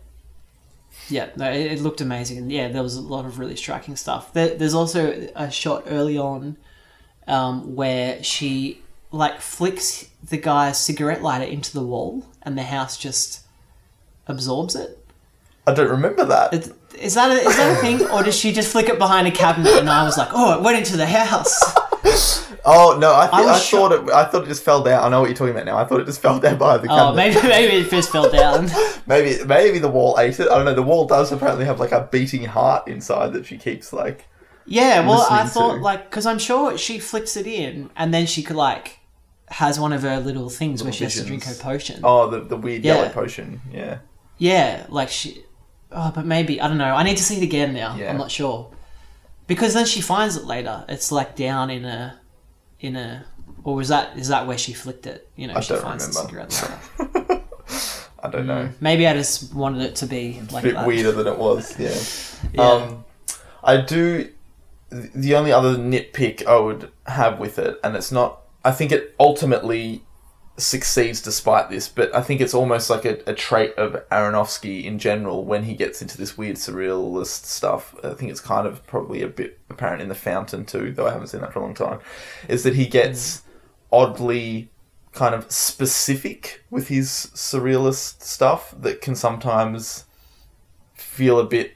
Yeah, 1.08 1.30
no, 1.36 1.50
it, 1.50 1.72
it 1.72 1.80
looked 1.80 2.02
amazing. 2.02 2.36
And 2.36 2.52
yeah, 2.52 2.68
there 2.68 2.82
was 2.82 2.96
a 2.96 3.00
lot 3.00 3.24
of 3.24 3.38
really 3.38 3.56
striking 3.56 3.96
stuff. 3.96 4.34
There, 4.34 4.54
there's 4.54 4.74
also 4.74 5.30
a 5.34 5.50
shot 5.50 5.84
early 5.86 6.18
on 6.18 6.58
um, 7.26 7.74
where 7.74 8.22
she 8.22 8.82
like 9.12 9.40
flicks 9.40 10.10
the 10.28 10.36
guy's 10.36 10.78
cigarette 10.78 11.22
lighter 11.22 11.44
into 11.44 11.72
the 11.72 11.82
wall 11.82 12.26
and 12.42 12.58
the 12.58 12.64
house 12.64 12.98
just 12.98 13.45
absorbs 14.28 14.74
it. 14.76 14.98
I 15.66 15.74
don't 15.74 15.90
remember 15.90 16.24
that. 16.26 16.54
Is 16.54 16.72
is 16.98 17.14
that 17.14 17.30
a, 17.30 17.34
is 17.48 17.56
that 17.56 17.76
a 17.76 17.80
thing, 17.80 18.08
or 18.10 18.22
does 18.22 18.36
she 18.36 18.52
just 18.52 18.70
flick 18.72 18.88
it 18.88 18.98
behind 18.98 19.26
a 19.26 19.30
cabinet? 19.30 19.72
And 19.78 19.90
I 19.90 20.04
was 20.04 20.16
like, 20.16 20.28
oh, 20.32 20.56
it 20.58 20.62
went 20.62 20.78
into 20.78 20.96
the 20.96 21.06
house. 21.06 21.60
oh 22.64 22.96
no, 23.00 23.14
I, 23.14 23.26
thi- 23.26 23.32
I 23.34 23.54
I, 23.54 23.58
thought 23.58 23.92
it. 23.92 24.10
I 24.10 24.24
thought 24.24 24.44
it 24.44 24.48
just 24.48 24.62
fell 24.64 24.82
down. 24.82 25.02
I 25.04 25.08
know 25.08 25.20
what 25.20 25.26
you're 25.28 25.36
talking 25.36 25.52
about 25.54 25.66
now. 25.66 25.76
I 25.76 25.84
thought 25.84 26.00
it 26.00 26.06
just 26.06 26.22
fell 26.22 26.38
down 26.38 26.56
behind 26.58 26.82
the 26.82 26.88
Oh, 26.90 27.12
cabinet. 27.14 27.16
maybe 27.34 27.48
maybe 27.48 27.76
it 27.84 27.90
just 27.90 28.10
fell 28.12 28.30
down. 28.30 28.70
maybe, 29.06 29.44
maybe 29.44 29.78
the 29.80 29.88
wall 29.88 30.16
ate 30.18 30.38
it. 30.40 30.48
I 30.48 30.54
don't 30.56 30.64
know. 30.64 30.74
The 30.74 30.82
wall 30.82 31.06
does 31.06 31.32
apparently 31.32 31.64
have 31.64 31.80
like 31.80 31.92
a 31.92 32.08
beating 32.12 32.44
heart 32.44 32.86
inside 32.88 33.32
that 33.32 33.44
she 33.46 33.58
keeps 33.58 33.92
like. 33.92 34.26
Yeah, 34.68 35.06
well, 35.06 35.26
I 35.30 35.46
thought 35.46 35.76
to. 35.76 35.80
like 35.80 36.08
because 36.10 36.26
I'm 36.26 36.38
sure 36.38 36.78
she 36.78 36.98
flicks 36.98 37.36
it 37.36 37.46
in, 37.46 37.90
and 37.96 38.14
then 38.14 38.26
she 38.26 38.42
could 38.42 38.56
like 38.56 39.00
has 39.48 39.78
one 39.78 39.92
of 39.92 40.02
her 40.02 40.18
little 40.20 40.48
things 40.48 40.82
where 40.82 40.92
she 40.92 41.04
has 41.04 41.14
to 41.16 41.24
drink 41.24 41.44
her 41.44 41.54
potion. 41.54 42.00
Oh, 42.04 42.30
the 42.30 42.40
the 42.40 42.56
weird 42.56 42.84
Yeah. 42.84 42.94
yellow 42.96 43.08
potion. 43.10 43.60
Yeah. 43.72 43.98
Yeah, 44.38 44.86
like 44.88 45.08
she. 45.08 45.42
Oh, 45.92 46.12
but 46.14 46.26
maybe 46.26 46.60
I 46.60 46.68
don't 46.68 46.78
know. 46.78 46.94
I 46.94 47.02
need 47.04 47.16
to 47.16 47.22
see 47.22 47.36
it 47.38 47.42
again 47.42 47.72
now. 47.74 47.96
Yeah. 47.96 48.10
I'm 48.10 48.18
not 48.18 48.30
sure 48.30 48.70
because 49.46 49.74
then 49.74 49.86
she 49.86 50.00
finds 50.00 50.36
it 50.36 50.44
later. 50.44 50.84
It's 50.88 51.12
like 51.12 51.36
down 51.36 51.70
in 51.70 51.84
a, 51.84 52.18
in 52.80 52.96
a, 52.96 53.24
or 53.64 53.76
was 53.76 53.88
that 53.88 54.16
is 54.18 54.28
that 54.28 54.46
where 54.46 54.58
she 54.58 54.72
flicked 54.72 55.06
it? 55.06 55.28
You 55.36 55.46
know, 55.48 55.54
I 55.54 55.60
she 55.60 55.74
don't 55.74 55.82
finds 55.82 56.06
the 56.08 56.26
remember. 56.26 56.50
cigarette 56.50 56.80
later. 57.28 57.42
I 58.22 58.30
don't 58.30 58.46
know. 58.46 58.68
Maybe 58.80 59.06
I 59.06 59.12
just 59.14 59.54
wanted 59.54 59.82
it 59.82 59.96
to 59.96 60.06
be 60.06 60.38
a 60.38 60.52
like 60.52 60.64
bit 60.64 60.74
that. 60.74 60.86
weirder 60.86 61.12
than 61.12 61.26
it 61.26 61.38
was. 61.38 61.78
Yeah. 61.78 61.94
Yeah. 62.52 62.62
Um, 62.62 63.04
I 63.64 63.78
do. 63.78 64.30
The 64.90 65.34
only 65.34 65.50
other 65.52 65.74
nitpick 65.76 66.46
I 66.46 66.58
would 66.58 66.92
have 67.06 67.40
with 67.40 67.58
it, 67.58 67.80
and 67.82 67.96
it's 67.96 68.12
not. 68.12 68.42
I 68.64 68.70
think 68.72 68.92
it 68.92 69.14
ultimately 69.18 70.04
succeeds 70.56 71.20
despite 71.20 71.70
this, 71.70 71.88
but 71.88 72.14
I 72.14 72.22
think 72.22 72.40
it's 72.40 72.54
almost 72.54 72.88
like 72.90 73.04
a, 73.04 73.18
a 73.28 73.34
trait 73.34 73.74
of 73.74 73.92
Aronofsky 74.10 74.84
in 74.84 74.98
general 74.98 75.44
when 75.44 75.64
he 75.64 75.74
gets 75.74 76.00
into 76.00 76.16
this 76.16 76.38
weird 76.38 76.56
surrealist 76.56 77.44
stuff. 77.44 77.94
I 78.02 78.14
think 78.14 78.30
it's 78.30 78.40
kind 78.40 78.66
of 78.66 78.86
probably 78.86 79.22
a 79.22 79.28
bit 79.28 79.58
apparent 79.68 80.02
in 80.02 80.08
The 80.08 80.14
Fountain 80.14 80.64
too, 80.64 80.92
though 80.92 81.06
I 81.06 81.12
haven't 81.12 81.28
seen 81.28 81.40
that 81.42 81.52
for 81.52 81.58
a 81.58 81.62
long 81.62 81.74
time. 81.74 82.00
Is 82.48 82.62
that 82.62 82.74
he 82.74 82.86
gets 82.86 83.42
oddly 83.92 84.70
kind 85.12 85.34
of 85.34 85.50
specific 85.50 86.62
with 86.70 86.88
his 86.88 87.08
surrealist 87.34 88.22
stuff 88.22 88.74
that 88.78 89.00
can 89.00 89.14
sometimes 89.14 90.04
feel 90.94 91.40
a 91.40 91.44
bit 91.44 91.72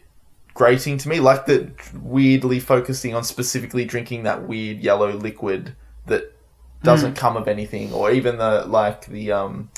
grating 0.54 0.98
to 0.98 1.08
me. 1.08 1.20
Like 1.20 1.46
the 1.46 1.70
weirdly 2.02 2.60
focusing 2.60 3.14
on 3.14 3.24
specifically 3.24 3.84
drinking 3.84 4.24
that 4.24 4.46
weird 4.46 4.78
yellow 4.78 5.12
liquid 5.12 5.74
that 6.06 6.36
doesn't 6.82 7.14
come 7.14 7.36
of 7.36 7.46
anything, 7.48 7.92
or 7.92 8.10
even 8.10 8.38
the 8.38 8.64
like 8.66 9.06
the 9.06 9.32
um 9.32 9.70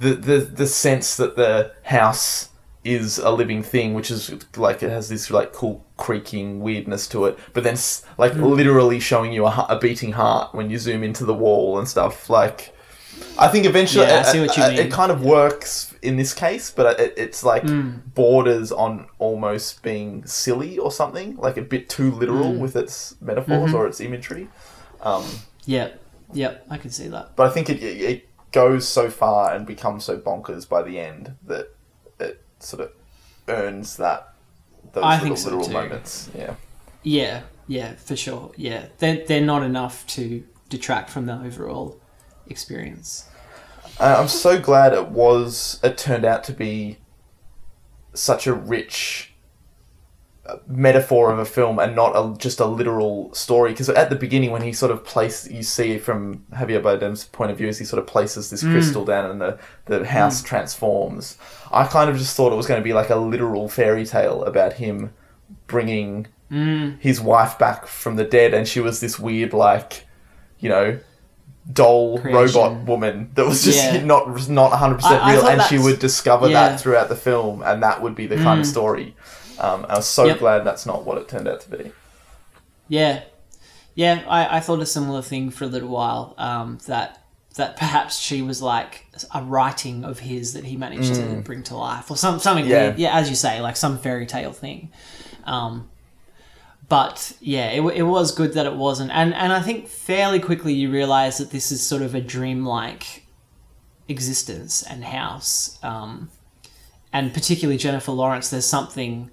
the 0.00 0.14
the 0.14 0.38
the 0.38 0.66
sense 0.66 1.16
that 1.16 1.36
the 1.36 1.72
house 1.84 2.48
is 2.82 3.18
a 3.18 3.30
living 3.30 3.62
thing, 3.62 3.92
which 3.92 4.10
is 4.10 4.32
like 4.56 4.82
it 4.82 4.88
has 4.90 5.08
this 5.10 5.30
like 5.30 5.52
cool 5.52 5.84
creaking 5.98 6.60
weirdness 6.60 7.06
to 7.08 7.26
it, 7.26 7.38
but 7.52 7.62
then 7.64 7.76
like 8.16 8.34
literally 8.34 8.98
showing 8.98 9.32
you 9.32 9.44
a, 9.46 9.66
a 9.68 9.78
beating 9.78 10.12
heart 10.12 10.54
when 10.54 10.70
you 10.70 10.78
zoom 10.78 11.02
into 11.02 11.24
the 11.26 11.34
wall 11.34 11.78
and 11.78 11.86
stuff. 11.86 12.30
Like, 12.30 12.74
I 13.38 13.48
think 13.48 13.66
eventually 13.66 14.06
Yeah, 14.06 14.16
I 14.16 14.20
it, 14.20 14.26
see 14.26 14.40
what 14.40 14.56
you 14.56 14.62
it- 14.62 14.68
mean. 14.70 14.78
it 14.86 14.90
kind 14.92 15.12
of 15.12 15.22
works 15.22 15.94
in 16.00 16.16
this 16.16 16.32
case, 16.32 16.70
but 16.70 16.98
it, 16.98 17.12
it's 17.18 17.44
like 17.44 17.64
Hmm. 17.64 17.96
borders 18.14 18.72
on 18.72 19.08
almost 19.18 19.82
being 19.82 20.24
silly 20.24 20.78
or 20.78 20.90
something, 20.90 21.36
like 21.36 21.58
a 21.58 21.62
bit 21.62 21.90
too 21.90 22.10
literal 22.12 22.52
Hmm. 22.54 22.60
with 22.60 22.76
its 22.76 23.16
metaphors 23.20 23.72
Mm-hmm. 23.72 23.74
or 23.76 23.86
its 23.86 24.00
imagery. 24.00 24.48
Um, 25.02 25.24
Yep. 25.70 26.00
Yep. 26.32 26.66
I 26.68 26.78
can 26.78 26.90
see 26.90 27.08
that. 27.08 27.36
but 27.36 27.46
I 27.46 27.50
think 27.50 27.70
it, 27.70 27.80
it, 27.82 28.00
it 28.00 28.28
goes 28.52 28.88
so 28.88 29.08
far 29.08 29.54
and 29.54 29.64
becomes 29.66 30.04
so 30.04 30.18
bonkers 30.18 30.68
by 30.68 30.82
the 30.82 30.98
end 30.98 31.36
that 31.46 31.68
it 32.18 32.42
sort 32.58 32.82
of 32.82 32.90
earns 33.46 33.96
that 33.98 34.34
those 34.92 35.04
I 35.04 35.20
little 35.22 35.36
think 35.36 35.38
so 35.38 35.62
too. 35.62 35.72
moments. 35.72 36.28
Yeah. 36.36 36.54
Yeah. 37.04 37.42
Yeah. 37.68 37.94
For 37.94 38.16
sure. 38.16 38.50
Yeah. 38.56 38.86
They're 38.98 39.24
they're 39.24 39.40
not 39.40 39.62
enough 39.62 40.04
to 40.08 40.44
detract 40.68 41.10
from 41.10 41.26
the 41.26 41.34
overall 41.34 42.00
experience. 42.48 43.28
Uh, 44.00 44.16
I'm 44.18 44.28
so 44.28 44.58
glad 44.60 44.92
it 44.92 45.08
was. 45.08 45.78
It 45.84 45.96
turned 45.98 46.24
out 46.24 46.42
to 46.44 46.52
be 46.52 46.98
such 48.14 48.46
a 48.46 48.52
rich 48.52 49.29
metaphor 50.66 51.32
of 51.32 51.38
a 51.38 51.44
film 51.44 51.78
and 51.78 51.94
not 51.94 52.12
a, 52.14 52.36
just 52.38 52.60
a 52.60 52.66
literal 52.66 53.32
story. 53.34 53.72
Because 53.72 53.88
at 53.88 54.10
the 54.10 54.16
beginning, 54.16 54.50
when 54.50 54.62
he 54.62 54.72
sort 54.72 54.90
of 54.90 55.04
placed, 55.04 55.50
you 55.50 55.62
see 55.62 55.98
from 55.98 56.44
Javier 56.52 56.82
Bardem's 56.82 57.24
point 57.24 57.50
of 57.50 57.58
view, 57.58 57.68
as 57.68 57.78
he 57.78 57.84
sort 57.84 58.00
of 58.00 58.06
places 58.06 58.50
this 58.50 58.62
mm. 58.62 58.72
crystal 58.72 59.04
down 59.04 59.30
and 59.30 59.40
the 59.40 59.58
the 59.86 60.06
house 60.06 60.42
mm. 60.42 60.46
transforms. 60.46 61.36
I 61.70 61.86
kind 61.86 62.10
of 62.10 62.16
just 62.16 62.36
thought 62.36 62.52
it 62.52 62.56
was 62.56 62.66
going 62.66 62.80
to 62.80 62.84
be 62.84 62.92
like 62.92 63.10
a 63.10 63.16
literal 63.16 63.68
fairy 63.68 64.04
tale 64.04 64.44
about 64.44 64.74
him 64.74 65.12
bringing 65.66 66.26
mm. 66.50 66.98
his 67.00 67.20
wife 67.20 67.58
back 67.58 67.86
from 67.86 68.16
the 68.16 68.24
dead, 68.24 68.54
and 68.54 68.66
she 68.66 68.80
was 68.80 69.00
this 69.00 69.18
weird 69.18 69.52
like, 69.52 70.06
you 70.58 70.68
know. 70.68 70.98
Doll 71.70 72.18
Creation. 72.18 72.34
robot 72.34 72.86
woman 72.86 73.30
that 73.34 73.46
was 73.46 73.62
just 73.62 73.78
Yeah. 73.78 74.02
not 74.02 74.48
not 74.48 74.72
100% 74.72 75.04
I- 75.04 75.18
I 75.18 75.32
real 75.32 75.42
thought 75.42 75.52
and 75.52 75.62
she 75.62 75.78
would 75.78 75.98
discover 75.98 76.48
yeah. 76.48 76.50
Mm. 76.50 76.70
that 76.70 76.80
throughout 76.80 77.08
the 77.08 77.14
film 77.16 77.62
and 77.62 77.82
that 77.82 78.02
would 78.02 78.14
be 78.14 78.26
the 78.26 78.36
kind 78.36 78.60
of 78.60 78.66
story 78.66 79.14
um, 79.60 79.86
I 79.88 79.96
was 79.96 80.06
so 80.06 80.24
Yep. 80.26 80.38
glad 80.38 80.64
that's 80.64 80.86
not 80.86 81.04
what 81.04 81.18
it 81.18 81.28
turned 81.28 81.46
out 81.48 81.60
to 81.62 81.70
be 81.70 81.92
Yeah, 82.88 83.22
yeah. 83.94 84.22
I, 84.28 84.56
I 84.56 84.60
thought 84.60 84.80
a 84.80 84.86
similar 84.86 85.22
thing 85.22 85.50
for 85.50 85.64
a 85.64 85.68
little 85.68 85.88
while. 85.90 86.34
Um, 86.38 86.78
that 86.86 87.16
that 87.56 87.76
perhaps 87.76 88.18
she 88.18 88.42
was 88.42 88.62
like 88.62 89.06
a 89.34 89.42
writing 89.42 90.04
of 90.04 90.20
his 90.20 90.52
that 90.54 90.64
he 90.64 90.76
managed 90.76 91.14
to 91.16 91.42
bring 91.44 91.62
to 91.64 91.76
life, 91.76 92.10
or 92.10 92.16
some 92.16 92.38
something 92.38 92.66
Yeah. 92.66 92.82
weird. 92.86 92.98
Yeah, 92.98 93.16
as 93.16 93.28
you 93.28 93.36
say, 93.36 93.60
like 93.60 93.76
some 93.76 93.98
fairy 93.98 94.26
tale 94.26 94.52
thing. 94.52 94.90
Um, 95.44 95.90
but 96.88 97.32
yeah, 97.40 97.70
it, 97.70 97.82
it 97.96 98.02
was 98.02 98.32
good 98.32 98.54
that 98.54 98.66
it 98.66 98.74
wasn't, 98.76 99.10
and 99.12 99.34
and 99.34 99.52
I 99.52 99.60
think 99.62 99.86
fairly 99.88 100.40
quickly 100.40 100.72
you 100.74 100.90
realize 100.90 101.38
that 101.38 101.50
this 101.50 101.70
is 101.70 101.84
sort 101.86 102.02
of 102.02 102.14
a 102.14 102.20
dreamlike 102.20 103.24
existence 104.08 104.82
and 104.82 105.04
house. 105.04 105.78
Um, 105.82 106.30
and 107.12 107.32
particularly 107.34 107.78
Jennifer 107.78 108.12
Lawrence, 108.12 108.50
there's 108.50 108.66
something 108.66 109.30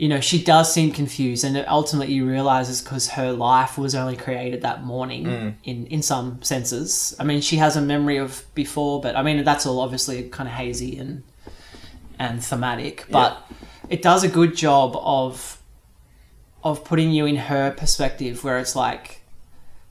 you 0.00 0.08
know, 0.08 0.18
she 0.18 0.42
does 0.42 0.72
seem 0.72 0.92
confused, 0.92 1.44
and 1.44 1.62
ultimately 1.68 2.14
you 2.14 2.26
realize 2.26 2.70
it's 2.70 2.80
because 2.80 3.10
her 3.10 3.32
life 3.32 3.76
was 3.76 3.94
only 3.94 4.16
created 4.16 4.62
that 4.62 4.82
morning 4.82 5.24
mm. 5.26 5.54
in 5.62 5.86
in 5.88 6.00
some 6.00 6.42
senses. 6.42 7.14
I 7.20 7.24
mean, 7.24 7.42
she 7.42 7.56
has 7.56 7.76
a 7.76 7.82
memory 7.82 8.16
of 8.16 8.42
before, 8.54 9.02
but 9.02 9.14
I 9.14 9.22
mean 9.22 9.44
that's 9.44 9.66
all 9.66 9.78
obviously 9.78 10.26
kind 10.30 10.48
of 10.48 10.54
hazy 10.54 10.96
and 10.96 11.22
and 12.18 12.42
thematic. 12.42 13.04
But 13.10 13.46
it 13.90 14.00
does 14.00 14.24
a 14.24 14.28
good 14.28 14.56
job 14.56 14.96
of 14.96 15.60
of 16.64 16.82
putting 16.82 17.10
you 17.10 17.26
in 17.26 17.36
her 17.36 17.70
perspective, 17.70 18.42
where 18.42 18.58
it's 18.58 18.74
like 18.74 19.20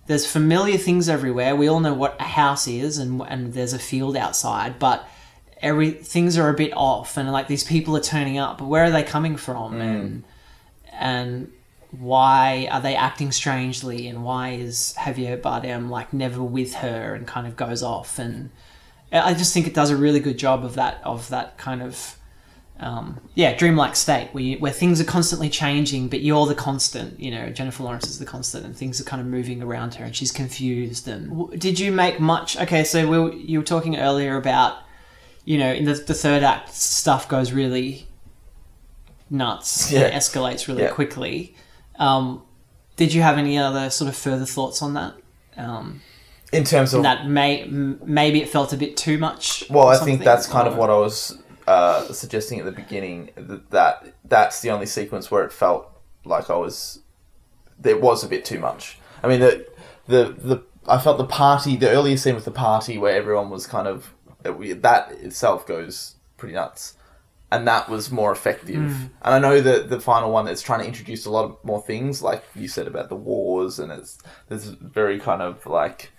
there's 0.08 0.26
familiar 0.26 0.80
things 0.80 1.08
everywhere. 1.08 1.56
We 1.56 1.70
all 1.70 1.82
know 1.82 1.94
what 1.94 2.20
a 2.20 2.24
house 2.24 2.68
is, 2.68 2.98
and 2.98 3.22
and 3.30 3.54
there's 3.54 3.74
a 3.74 3.80
field 3.80 4.18
outside, 4.18 4.80
but 4.80 5.08
every 5.62 5.92
things 5.92 6.38
are 6.38 6.50
a 6.50 6.54
bit 6.54 6.74
off, 6.74 7.18
and 7.18 7.32
like 7.32 7.48
these 7.48 7.64
people 7.64 7.96
are 7.98 8.02
turning 8.02 8.38
up, 8.38 8.58
but 8.58 8.66
where 8.66 8.86
are 8.86 8.92
they 8.92 9.04
coming 9.04 9.38
from, 9.38 9.82
and 9.82 10.24
and 10.92 11.52
why 11.92 12.68
are 12.72 12.82
they 12.82 12.96
acting 12.96 13.32
strangely, 13.32 14.08
and 14.08 14.24
why 14.24 14.50
is 14.50 14.94
Javier 14.98 15.42
Bardem 15.42 15.90
like 15.90 16.14
never 16.14 16.44
with 16.44 16.76
her 16.76 17.16
and 17.16 17.26
kind 17.28 17.48
of 17.48 17.56
goes 17.56 17.82
off, 17.84 18.20
and 18.20 18.50
I 19.12 19.34
just 19.34 19.54
think 19.54 19.68
it 19.68 19.74
does 19.74 19.90
a 19.90 19.98
really 19.98 20.20
good 20.20 20.38
job 20.38 20.64
of 20.64 20.76
that 20.76 21.02
of 21.04 21.30
that 21.30 21.58
kind 21.58 21.82
of 21.82 22.16
um, 22.80 23.20
yeah, 23.36 23.56
dreamlike 23.58 23.96
state 23.96 24.30
where 24.32 24.44
you, 24.44 24.58
where 24.60 24.72
things 24.72 25.02
are 25.02 25.06
constantly 25.06 25.50
changing, 25.50 26.08
but 26.08 26.22
you're 26.22 26.46
the 26.46 26.56
constant. 26.56 27.20
You 27.20 27.32
know, 27.32 27.50
Jennifer 27.50 27.84
Lawrence 27.84 28.08
is 28.08 28.20
the 28.20 28.26
constant, 28.26 28.66
and 28.66 28.76
things 28.76 29.02
are 29.02 29.04
kind 29.04 29.22
of 29.22 29.28
moving 29.28 29.62
around 29.62 29.96
her, 29.96 30.06
and 30.06 30.16
she's 30.16 30.32
confused. 30.32 31.08
And 31.08 31.30
W- 31.30 31.58
did 31.58 31.80
you 31.80 31.92
make 31.92 32.20
much? 32.20 32.58
Okay, 32.58 32.84
so 32.84 33.08
we 33.08 33.20
were, 33.20 33.34
you 33.34 33.60
were 33.60 33.66
talking 33.66 33.98
earlier 33.98 34.38
about, 34.38 34.78
you 35.50 35.58
know, 35.58 35.72
in 35.74 35.84
the, 35.86 35.96
the 35.96 36.14
third 36.14 36.44
act, 36.44 36.70
stuff 36.76 37.28
goes 37.28 37.52
really 37.52 38.06
nuts. 39.32 39.92
Yeah. 39.92 40.02
It 40.02 40.14
escalates 40.14 40.68
really 40.68 40.84
Yeah. 40.84 40.92
quickly. 40.92 41.56
Um, 41.98 42.44
did 42.96 43.14
you 43.16 43.24
have 43.24 43.38
any 43.40 43.58
other 43.58 43.90
sort 43.90 44.10
of 44.10 44.16
further 44.16 44.46
thoughts 44.46 44.82
on 44.84 44.94
that? 44.94 45.14
Um, 45.58 46.02
in 46.52 46.64
terms 46.66 46.94
of 46.94 47.02
that 47.04 47.28
may 47.28 47.64
m- 47.64 48.00
maybe 48.06 48.42
it 48.44 48.50
felt 48.50 48.74
a 48.74 48.78
bit 48.78 48.96
too 48.96 49.18
much. 49.18 49.64
well 49.72 49.88
I 49.88 49.98
think 49.98 50.24
that's 50.24 50.46
kind 50.46 50.68
of 50.68 50.76
what 50.78 50.90
I 50.92 50.98
was 50.98 51.38
uh, 51.68 52.12
suggesting 52.14 52.60
at 52.60 52.66
the 52.66 52.72
beginning 52.72 53.32
that, 53.36 53.70
that 53.72 54.14
that's 54.26 54.62
the 54.62 54.70
only 54.70 54.86
sequence 54.86 55.30
where 55.32 55.44
it 55.44 55.52
felt 55.52 55.90
like 56.26 56.50
I 56.50 56.56
was 56.58 57.00
there 57.80 57.98
was 57.98 58.24
a 58.24 58.28
bit 58.28 58.46
too 58.46 58.60
much 58.60 58.98
I 59.24 59.28
mean 59.28 59.40
the 59.42 59.68
the 60.08 60.36
the 60.38 60.64
I 60.88 60.98
felt 61.00 61.18
the 61.20 61.26
party 61.26 61.76
the 61.76 61.90
earlier 61.90 62.18
scene 62.18 62.34
with 62.36 62.46
the 62.46 62.52
party 62.52 62.98
where 62.98 63.16
everyone 63.16 63.50
was 63.52 63.68
kind 63.68 63.88
of 63.88 64.12
it- 64.44 64.82
that 64.82 65.12
itself 65.12 65.66
goes 65.68 66.16
pretty 66.38 66.54
nuts 66.54 66.96
and 67.52 67.68
that 67.68 67.90
was 67.90 68.12
more 68.12 68.32
effective. 68.32 68.76
Hmm. 68.76 69.06
And 69.22 69.34
I 69.34 69.40
know 69.40 69.62
that 69.62 69.90
the 69.90 70.00
final 70.00 70.32
one 70.32 70.48
is 70.48 70.62
trying 70.62 70.82
to 70.82 70.88
introduce 70.88 71.26
a 71.26 71.32
lot 71.32 71.46
of 71.46 71.58
more 71.64 71.82
things, 71.82 72.22
like 72.22 72.44
you 72.56 72.68
said 72.68 72.88
about 72.88 73.10
the 73.10 73.16
wars, 73.16 73.80
and 73.80 73.92
it's 73.92 74.20
there's 74.48 74.66
very 74.66 75.20
kind 75.20 75.42
of 75.42 75.66
like 75.66 76.12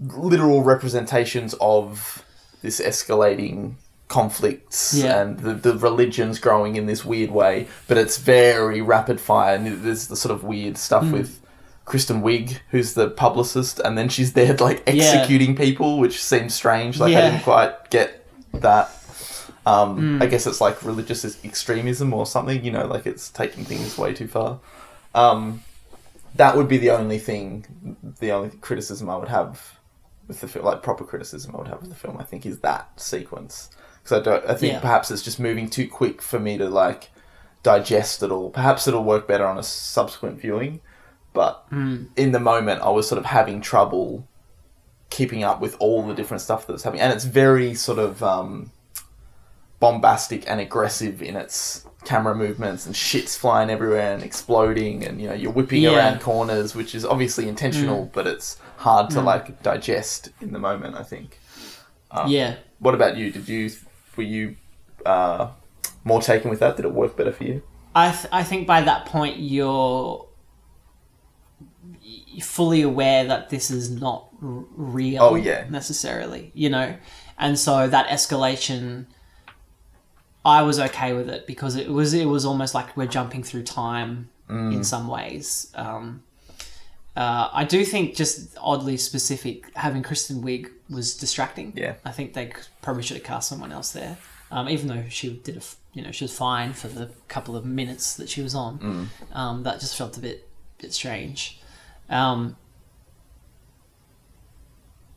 literal 0.00 0.62
representations 0.62 1.54
of 1.60 2.24
this 2.62 2.80
escalating 2.80 3.74
conflicts 4.08 4.94
Yeah. 4.94 5.20
and 5.20 5.38
the, 5.38 5.54
the 5.54 5.76
religions 5.76 6.38
growing 6.38 6.76
in 6.76 6.86
this 6.86 7.04
weird 7.04 7.30
way. 7.30 7.68
But 7.86 7.98
it's 7.98 8.16
very 8.16 8.80
rapid 8.80 9.20
fire, 9.20 9.56
and 9.56 9.84
there's 9.84 10.08
the 10.08 10.16
sort 10.16 10.34
of 10.34 10.42
weird 10.42 10.78
stuff 10.78 11.04
hmm. 11.04 11.12
with. 11.12 11.40
Kristen 11.84 12.22
Wiig, 12.22 12.58
who's 12.70 12.94
the 12.94 13.10
publicist, 13.10 13.78
and 13.80 13.96
then 13.98 14.08
she's 14.08 14.32
there 14.32 14.54
like 14.56 14.82
Yeah. 14.86 14.92
executing 15.04 15.54
people, 15.54 15.98
which 15.98 16.22
seems 16.22 16.54
strange. 16.54 16.98
Like 16.98 17.14
I 17.14 17.20
didn't 17.30 17.42
quite 17.42 17.90
get 17.90 18.26
that. 18.54 18.90
Um, 19.66 20.20
I 20.22 20.26
guess 20.26 20.46
it's 20.46 20.60
like 20.60 20.82
religious 20.82 21.24
extremism 21.44 22.12
or 22.12 22.26
something. 22.26 22.64
You 22.64 22.70
know, 22.72 22.86
like 22.86 23.06
it's 23.06 23.28
taking 23.30 23.64
things 23.64 23.96
way 23.98 24.12
too 24.14 24.26
far. 24.28 24.60
Um, 25.14 25.62
that 26.36 26.56
would 26.56 26.68
be 26.68 26.78
the 26.78 26.90
only 26.90 27.18
thing, 27.18 27.64
the 28.20 28.32
only 28.32 28.50
criticism 28.60 29.08
I 29.08 29.16
would 29.16 29.28
have 29.28 29.78
with 30.26 30.40
the 30.40 30.48
film, 30.48 30.64
like 30.64 30.82
proper 30.82 31.04
criticism 31.04 31.54
I 31.54 31.58
would 31.58 31.68
have 31.68 31.80
with 31.80 31.90
the 31.90 31.96
film. 31.96 32.16
I 32.18 32.24
think 32.24 32.44
is 32.46 32.60
that 32.60 32.88
sequence 33.00 33.68
because 34.02 34.20
I 34.20 34.22
don't. 34.22 34.44
I 34.48 34.54
think 34.54 34.72
Yeah. 34.74 34.80
perhaps 34.80 35.10
it's 35.10 35.22
just 35.22 35.38
moving 35.38 35.68
too 35.70 35.86
quick 35.88 36.20
for 36.22 36.38
me 36.40 36.56
to 36.58 36.68
like 36.68 37.10
digest 37.62 38.22
it 38.22 38.30
all. 38.30 38.50
Perhaps 38.50 38.86
it'll 38.88 39.04
work 39.04 39.26
better 39.26 39.46
on 39.46 39.56
a 39.58 39.62
subsequent 39.62 40.40
viewing, 40.40 40.80
but 41.34 41.66
in 41.70 42.32
the 42.32 42.40
moment 42.40 42.80
I 42.80 42.88
was 42.88 43.06
sort 43.06 43.18
of 43.18 43.26
having 43.26 43.60
trouble 43.60 44.26
keeping 45.10 45.44
up 45.44 45.60
with 45.60 45.76
all 45.78 46.02
the 46.06 46.14
different 46.14 46.40
stuff 46.40 46.66
that's 46.66 46.82
happening, 46.84 47.02
and 47.02 47.12
it's 47.12 47.24
very 47.24 47.74
sort 47.74 47.98
of 47.98 48.22
um, 48.22 48.70
bombastic 49.80 50.48
and 50.50 50.60
aggressive 50.60 51.22
in 51.22 51.36
its 51.36 51.86
camera 52.04 52.34
movements, 52.34 52.86
and 52.86 52.94
shit's 52.96 53.36
flying 53.36 53.70
everywhere 53.70 54.14
and 54.14 54.22
exploding, 54.22 55.04
and 55.04 55.20
you 55.20 55.28
know 55.28 55.34
you're 55.34 55.52
whipping 55.52 55.82
Yeah. 55.82 55.96
around 55.96 56.20
corners, 56.20 56.74
which 56.74 56.94
is 56.94 57.04
obviously 57.04 57.48
intentional, 57.48 58.10
but 58.12 58.26
it's 58.26 58.58
hard 58.78 59.10
to 59.10 59.20
like 59.20 59.62
digest 59.62 60.30
in 60.40 60.52
the 60.52 60.58
moment. 60.58 60.96
I 60.96 61.02
think. 61.02 61.38
yeah. 62.26 62.56
What 62.78 62.94
about 62.94 63.16
you? 63.16 63.30
Did 63.30 63.48
you 63.48 63.70
were 64.16 64.22
you 64.24 64.56
uh, 65.06 65.48
more 66.04 66.20
taken 66.20 66.50
with 66.50 66.60
that? 66.60 66.76
Did 66.76 66.84
it 66.84 66.92
work 66.92 67.16
better 67.16 67.32
for 67.32 67.44
you? 67.44 67.62
I 67.94 68.10
th- 68.10 68.26
I 68.32 68.42
think 68.42 68.66
by 68.66 68.82
that 68.82 69.06
point 69.06 69.38
you're 69.38 70.26
fully 72.40 72.82
aware 72.82 73.24
that 73.24 73.50
this 73.50 73.70
is 73.70 73.90
not 73.90 74.28
r- 74.42 74.64
real. 74.76 75.22
Oh, 75.22 75.34
yeah. 75.34 75.64
necessarily, 75.70 76.50
you 76.54 76.68
know, 76.70 76.96
and 77.38 77.58
so 77.58 77.88
that 77.88 78.08
escalation 78.08 79.06
I 80.44 80.62
was 80.62 80.78
okay 80.78 81.14
with 81.14 81.28
it 81.30 81.46
because 81.46 81.74
it 81.76 81.88
was 81.88 82.12
it 82.12 82.26
was 82.26 82.44
almost 82.44 82.74
like 82.74 82.96
we're 82.96 83.06
jumping 83.06 83.42
through 83.42 83.62
time 83.64 84.28
Mm. 84.50 84.74
in 84.74 84.84
some 84.84 85.08
ways. 85.08 85.72
Um, 85.74 86.22
uh, 87.16 87.48
I 87.50 87.64
do 87.64 87.82
think 87.82 88.14
just 88.14 88.54
oddly 88.60 88.98
specific 88.98 89.74
having 89.74 90.02
Kristen 90.02 90.42
Wiig 90.42 90.68
was 90.90 91.16
distracting. 91.16 91.72
Yeah. 91.74 91.94
I 92.04 92.10
think 92.10 92.34
they 92.34 92.52
probably 92.82 93.02
should 93.04 93.16
have 93.16 93.24
cast 93.24 93.48
someone 93.48 93.72
else 93.72 93.92
there. 93.92 94.18
Um, 94.50 94.68
even 94.68 94.88
though 94.88 95.04
she 95.08 95.30
did 95.30 95.56
a, 95.56 95.62
you 95.94 96.02
know, 96.02 96.10
she 96.10 96.24
was 96.24 96.36
fine 96.36 96.74
for 96.74 96.88
the 96.88 97.08
couple 97.26 97.56
of 97.56 97.64
minutes 97.64 98.16
that 98.16 98.28
she 98.28 98.42
was 98.42 98.54
on. 98.54 98.78
Mm. 98.78 99.34
Um, 99.34 99.62
that 99.62 99.80
just 99.80 99.96
felt 99.96 100.18
a 100.18 100.20
bit, 100.20 100.46
bit 100.76 100.92
strange. 100.92 101.58
Um, 102.08 102.56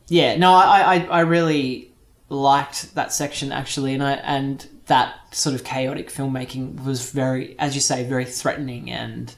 yeah, 0.08 0.36
no, 0.36 0.52
I, 0.52 0.96
I, 0.96 1.04
I 1.04 1.20
really 1.20 1.92
liked 2.28 2.94
that 2.94 3.12
section 3.12 3.52
actually, 3.52 3.94
and 3.94 4.02
I 4.02 4.12
and 4.12 4.66
that 4.86 5.34
sort 5.34 5.54
of 5.54 5.64
chaotic 5.64 6.10
filmmaking 6.10 6.84
was 6.84 7.10
very, 7.10 7.58
as 7.58 7.74
you 7.74 7.80
say, 7.80 8.04
very 8.04 8.24
threatening, 8.24 8.90
and 8.90 9.34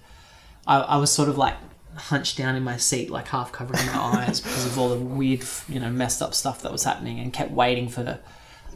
I, 0.67 0.79
I 0.81 0.97
was 0.97 1.11
sort 1.11 1.29
of 1.29 1.37
like 1.37 1.57
hunched 1.97 2.39
down 2.39 2.55
in 2.55 2.63
my 2.63 2.77
seat, 2.77 3.11
like 3.11 3.29
half 3.29 3.53
covering 3.53 3.85
my 3.87 3.99
eyes 4.27 4.41
because 4.41 4.67
of 4.67 4.79
all 4.79 4.91
the 4.91 4.97
weird, 4.97 5.45
you 5.69 5.81
know, 5.81 5.91
messed 5.91 6.23
up 6.23 6.35
stuff 6.35 6.63
that 6.63 6.73
was 6.73 6.85
happening, 6.85 7.19
and 7.19 7.33
kept 7.33 7.51
waiting 7.51 7.89
for 7.89 8.21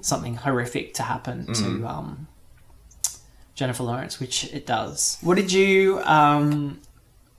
something 0.00 0.34
horrific 0.36 0.94
to 0.94 1.02
happen 1.02 1.46
to 1.54 1.86
um, 1.86 2.26
Jennifer 3.54 3.84
Lawrence, 3.84 4.20
which 4.20 4.52
it 4.52 4.66
does. 4.66 5.18
What 5.22 5.36
did 5.36 5.52
you 5.52 6.00
um, 6.00 6.80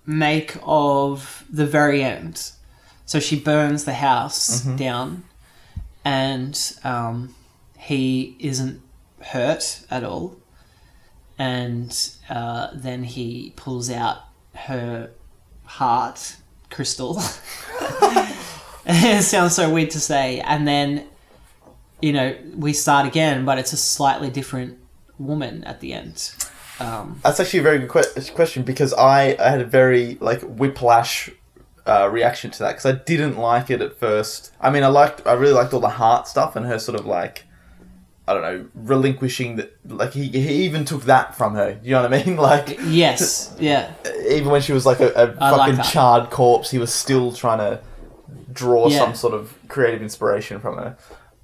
make 0.06 0.58
of 0.63 1.46
the 1.50 1.65
very 1.65 2.04
end? 2.04 2.52
So 3.06 3.20
she 3.20 3.39
burns 3.39 3.86
the 3.86 3.94
house 3.94 4.62
down, 4.62 5.24
and 6.04 6.60
um, 6.84 7.36
he 7.78 8.36
isn't 8.39 8.82
hurt 9.22 9.82
at 9.89 10.04
all. 10.04 10.38
And 11.38 11.96
uh, 12.30 12.70
then 12.74 13.04
he 13.04 13.54
pulls 13.56 13.89
out 13.89 14.20
her 14.54 15.12
heart 15.65 16.38
crystal. 16.70 17.20
it 18.86 19.24
sounds 19.24 19.56
so 19.56 19.72
weird 19.74 19.91
to 19.91 20.00
say. 20.00 20.39
And 20.39 20.68
then, 20.68 21.06
you 22.02 22.13
know, 22.13 22.36
we 22.56 22.74
start 22.74 23.06
again, 23.06 23.46
but 23.46 23.58
it's 23.58 23.74
a 23.74 23.78
slightly 23.78 24.30
different 24.30 24.78
woman 25.18 25.63
at 25.65 25.82
the 25.82 25.94
end. 25.94 26.34
Um, 26.80 27.20
That's 27.24 27.40
actually 27.40 27.60
a 27.60 27.64
very 27.64 27.80
good 27.80 27.90
que- 27.90 28.34
question 28.34 28.64
because 28.64 28.94
I, 28.94 29.36
I 29.40 29.50
had 29.50 29.62
a 29.62 29.66
very 29.66 30.18
like 30.20 30.42
whiplash 30.42 31.30
uh, 31.88 32.10
reaction 32.12 32.52
to 32.52 32.60
that 32.60 32.72
because 32.72 32.86
I 32.86 32.92
didn't 32.94 33.38
like 33.38 33.70
it 33.70 33.82
at 33.82 33.98
first. 33.98 34.52
I 34.60 34.70
mean, 34.72 34.84
I 34.84 34.88
liked 34.88 35.26
I 35.26 35.34
really 35.34 35.54
liked 35.54 35.74
all 35.74 35.80
the 35.80 35.90
heart 35.90 36.28
stuff 36.28 36.56
and 36.56 36.66
her 36.66 36.80
sort 36.80 37.00
of 37.00 37.06
like 37.06 37.44
I 38.28 38.34
don't 38.34 38.42
know 38.42 38.66
relinquishing 38.74 39.58
that. 39.58 39.72
Like 39.88 40.14
he 40.14 40.28
he 40.28 40.64
even 40.66 40.84
took 40.84 41.04
that 41.04 41.36
from 41.38 41.54
her. 41.56 41.80
You 41.84 41.92
know 41.92 42.02
what 42.04 42.14
I 42.14 42.24
mean? 42.24 42.38
Like 42.52 42.78
yes, 42.84 43.56
yeah. 43.60 43.94
even 44.30 44.50
when 44.50 44.62
she 44.62 44.74
was 44.74 44.86
like 44.86 45.00
a, 45.00 45.06
like 45.16 45.38
fucking 45.38 45.76
that. 45.76 45.86
charred 45.86 46.30
corpse, 46.32 46.72
he 46.72 46.78
was 46.80 46.94
still 46.94 47.32
trying 47.32 47.60
to 47.60 47.82
draw 48.52 48.88
Yeah. 48.90 48.98
some 49.00 49.16
sort 49.16 49.34
of 49.34 49.56
creative 49.68 50.02
inspiration 50.02 50.60
from 50.60 50.78
her. 50.78 50.98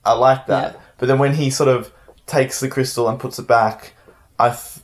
I 0.03 0.13
like 0.13 0.47
that. 0.47 0.73
Yeah. 0.73 0.79
But 0.97 1.05
then 1.07 1.19
when 1.19 1.35
he 1.35 1.49
sort 1.51 1.69
of 1.69 1.91
takes 2.25 2.59
the 2.59 2.67
crystal 2.67 3.07
and 3.07 3.19
puts 3.19 3.37
it 3.37 3.47
back, 3.47 3.93
I 4.39 4.49
th- 4.49 4.80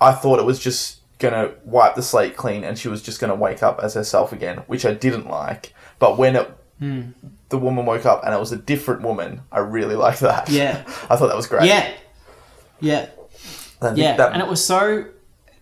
I 0.00 0.12
thought 0.12 0.38
it 0.38 0.44
was 0.44 0.58
just 0.60 0.98
gonna 1.18 1.50
wipe 1.64 1.94
the 1.94 2.02
slate 2.02 2.36
clean 2.36 2.64
and 2.64 2.78
she 2.78 2.88
was 2.88 3.02
just 3.02 3.20
gonna 3.20 3.34
wake 3.34 3.62
up 3.62 3.80
as 3.82 3.94
herself 3.94 4.32
again, 4.32 4.58
which 4.66 4.84
I 4.86 4.94
didn't 4.94 5.28
like. 5.28 5.74
But 5.98 6.16
when 6.18 6.36
it 6.36 6.50
Hmm. 6.78 7.10
the 7.50 7.58
woman 7.58 7.84
woke 7.84 8.06
up 8.06 8.24
and 8.24 8.32
it 8.34 8.40
was 8.40 8.52
a 8.52 8.56
different 8.56 9.02
woman, 9.02 9.42
I 9.52 9.58
really 9.58 9.96
liked 9.96 10.20
that. 10.20 10.48
Yeah. 10.48 10.82
I 11.10 11.16
thought 11.16 11.26
that 11.28 11.36
was 11.36 11.46
great. 11.46 11.64
Yeah. 11.66 11.90
Yeah. 12.80 13.06
Think 13.80 13.98
Yeah. 13.98 14.16
that- 14.16 14.32
And 14.32 14.40
it 14.40 14.48
was 14.48 14.64
so, 14.64 15.04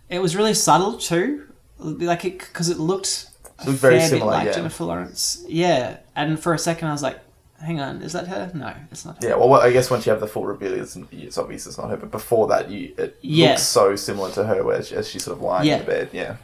it 0.08 0.20
was 0.20 0.36
really 0.36 0.54
subtle 0.54 0.96
too. 0.98 1.44
Like 1.78 2.24
it, 2.24 2.38
because 2.38 2.68
it 2.68 2.78
looked 2.78 3.30
a 3.58 3.66
looked 3.66 3.78
very 3.80 4.00
similar, 4.00 4.30
like 4.32 4.46
yeah. 4.46 4.52
Jennifer 4.52 4.84
Lawrence. 4.84 5.42
Yeah. 5.48 5.96
And 6.14 6.38
for 6.38 6.54
a 6.54 6.58
second 6.58 6.86
I 6.88 6.92
was 6.92 7.02
like, 7.02 7.18
hang 7.60 7.80
on, 7.80 8.02
is 8.02 8.12
that 8.12 8.28
her? 8.28 8.50
No, 8.54 8.72
it's 8.90 9.04
not 9.04 9.22
her. 9.22 9.28
Yeah, 9.30 9.34
well, 9.36 9.54
I 9.54 9.70
guess 9.72 9.90
once 9.90 10.06
you 10.06 10.10
have 10.12 10.20
the 10.20 10.26
full 10.26 10.46
reveal, 10.46 10.72
it's, 10.74 10.96
it's 11.12 11.38
obvious 11.38 11.66
it's 11.66 11.78
not 11.78 11.90
her. 11.90 11.96
But 11.96 12.10
before 12.10 12.46
that, 12.48 12.70
you 12.70 12.94
it 12.98 13.18
Yeah. 13.20 13.50
looks 13.50 13.62
so 13.62 13.96
similar 13.96 14.30
to 14.32 14.44
her, 14.44 14.62
where 14.64 14.82
she, 14.82 14.94
as 14.94 15.08
she's 15.08 15.24
sort 15.24 15.36
of 15.36 15.42
lying 15.42 15.66
Yeah. 15.68 15.74
in 15.74 15.80
the 15.80 15.86
bed. 15.86 16.08
Yeah, 16.12 16.36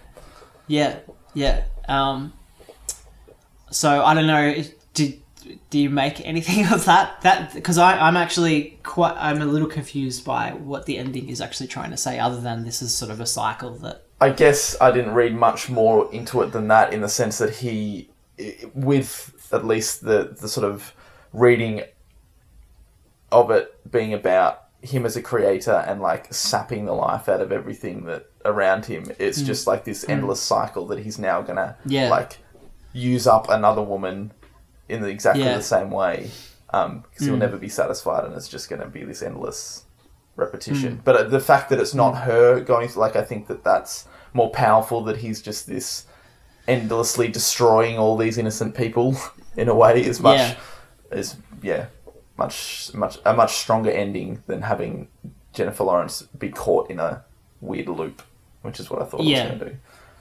Yeah, 0.67 0.99
yeah. 1.35 1.65
Um, 1.89 2.33
so 3.71 4.05
I 4.05 4.15
don't 4.15 4.27
know. 4.27 4.55
Did 4.95 5.21
do 5.71 5.79
you 5.79 5.91
make 5.91 6.25
anything 6.27 6.67
of 6.73 6.85
that? 6.87 7.21
That 7.23 7.53
because 7.55 7.79
I'm 7.79 8.17
actually 8.17 8.79
quite. 8.83 9.15
I'm 9.19 9.41
a 9.43 9.47
little 9.47 9.69
confused 9.69 10.25
by 10.25 10.53
what 10.53 10.87
the 10.87 10.99
ending 10.99 11.29
is 11.29 11.41
actually 11.41 11.67
trying 11.69 11.91
to 11.91 11.97
say, 11.97 12.19
other 12.19 12.41
than 12.41 12.65
this 12.65 12.83
is 12.83 12.95
sort 12.95 13.11
of 13.11 13.21
a 13.21 13.27
cycle 13.27 13.75
that. 13.79 14.03
I 14.21 14.31
guess 14.31 14.75
I 14.81 14.91
didn't 14.91 15.13
read 15.13 15.35
much 15.35 15.69
more 15.69 16.11
into 16.13 16.41
it 16.43 16.53
than 16.53 16.69
that, 16.69 16.95
in 16.95 17.03
the 17.03 17.09
sense 17.09 17.39
that 17.39 17.57
he, 17.57 18.09
with 18.75 19.33
at 19.53 19.67
least 19.67 20.03
the 20.05 20.35
the 20.41 20.49
sort 20.49 20.65
of 20.65 20.95
reading 21.35 21.83
of 23.31 23.51
it 23.51 23.91
being 23.91 24.15
about 24.15 24.63
him 24.81 25.05
as 25.05 25.17
a 25.17 25.23
creator 25.23 25.85
and 25.87 26.01
like 26.01 26.33
sapping 26.33 26.85
the 26.85 26.93
life 26.93 27.29
out 27.29 27.41
of 27.41 27.51
everything 27.53 28.05
that 28.05 28.31
around 28.45 28.87
him. 28.87 29.11
It's 29.19 29.43
mm. 29.43 29.47
just 29.47 29.67
like 29.67 29.85
this 29.85 30.05
mm. 30.05 30.11
endless 30.11 30.41
cycle 30.41 30.87
that 30.87 31.01
he's 31.01 31.19
now 31.19 31.43
gonna 31.43 31.77
Yeah. 31.85 32.09
like 32.11 32.39
use 32.93 33.27
up 33.27 33.51
another 33.51 33.83
woman 33.83 34.33
in 34.89 35.03
the, 35.03 35.09
exactly 35.09 35.45
Yeah. 35.45 35.57
the 35.57 35.63
same 35.63 35.91
way 35.91 36.31
um, 36.71 37.05
because 37.11 37.27
he'll 37.27 37.37
mm. 37.37 37.41
never 37.41 37.57
be 37.57 37.69
satisfied 37.69 38.25
and 38.25 38.35
it's 38.35 38.49
just 38.49 38.71
gonna 38.71 38.87
be 38.87 39.05
this 39.05 39.23
endless 39.23 39.85
repetition. 40.37 41.01
But 41.03 41.17
uh, 41.17 41.23
the 41.25 41.41
fact 41.41 41.71
that 41.71 41.81
it's 41.81 41.95
not 41.95 42.13
her 42.13 42.61
going 42.61 42.89
through, 42.89 43.01
like 43.01 43.17
I 43.17 43.23
think 43.23 43.49
that 43.49 43.65
that's 43.65 44.07
more 44.33 44.51
powerful. 44.51 45.03
That 45.05 45.19
he's 45.19 45.41
just 45.41 45.67
this 45.67 46.07
endlessly 46.69 47.29
destroying 47.29 47.99
all 47.99 48.17
these 48.17 48.39
innocent 48.39 48.75
people 48.75 49.17
in 49.57 49.69
a 49.69 49.75
way 49.75 50.05
is 50.05 50.21
much 50.21 50.39
Yeah. 50.39 50.57
Is 51.17 51.37
yeah 51.63 51.87
much 52.37 52.91
much 52.95 53.19
a 53.25 53.33
much 53.35 53.55
stronger 53.55 53.91
ending 53.91 54.43
than 54.47 54.63
having 54.63 55.09
Jennifer 55.53 55.85
Lawrence 55.85 56.23
be 56.39 56.51
caught 56.51 56.91
in 56.91 56.99
a 56.99 57.25
weird 57.61 57.89
loop, 57.89 58.23
which 58.63 58.81
is 58.81 58.91
what 58.91 59.01
I 59.03 59.05
thought 59.05 59.23
Yeah. 59.23 59.39
I 59.39 59.43
was 59.43 59.49
going 59.49 59.59
to 59.61 59.71
do. 59.71 59.77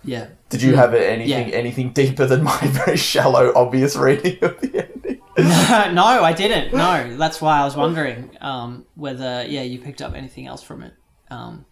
Yeah. 0.06 0.28
Did 0.50 0.62
you 0.62 0.76
have 0.76 0.94
anything 0.94 1.50
Yeah. 1.50 1.56
anything 1.56 1.92
deeper 1.94 2.26
than 2.26 2.44
my 2.44 2.58
very 2.64 2.98
shallow, 2.98 3.52
obvious 3.56 3.96
reading 3.96 4.38
of 4.44 4.60
the 4.62 4.86
ending? 4.88 5.22
no, 5.96 6.04
I 6.06 6.34
didn't. 6.34 6.74
No, 6.76 7.16
that's 7.18 7.42
why 7.42 7.60
I 7.62 7.66
was 7.66 7.76
wondering 7.76 8.30
um, 8.42 8.86
whether 8.96 9.46
yeah 9.48 9.64
you 9.64 9.80
picked 9.80 10.02
up 10.02 10.14
anything 10.14 10.46
else 10.46 10.62
from 10.62 10.84
it. 10.84 10.94
Um, 11.32 11.66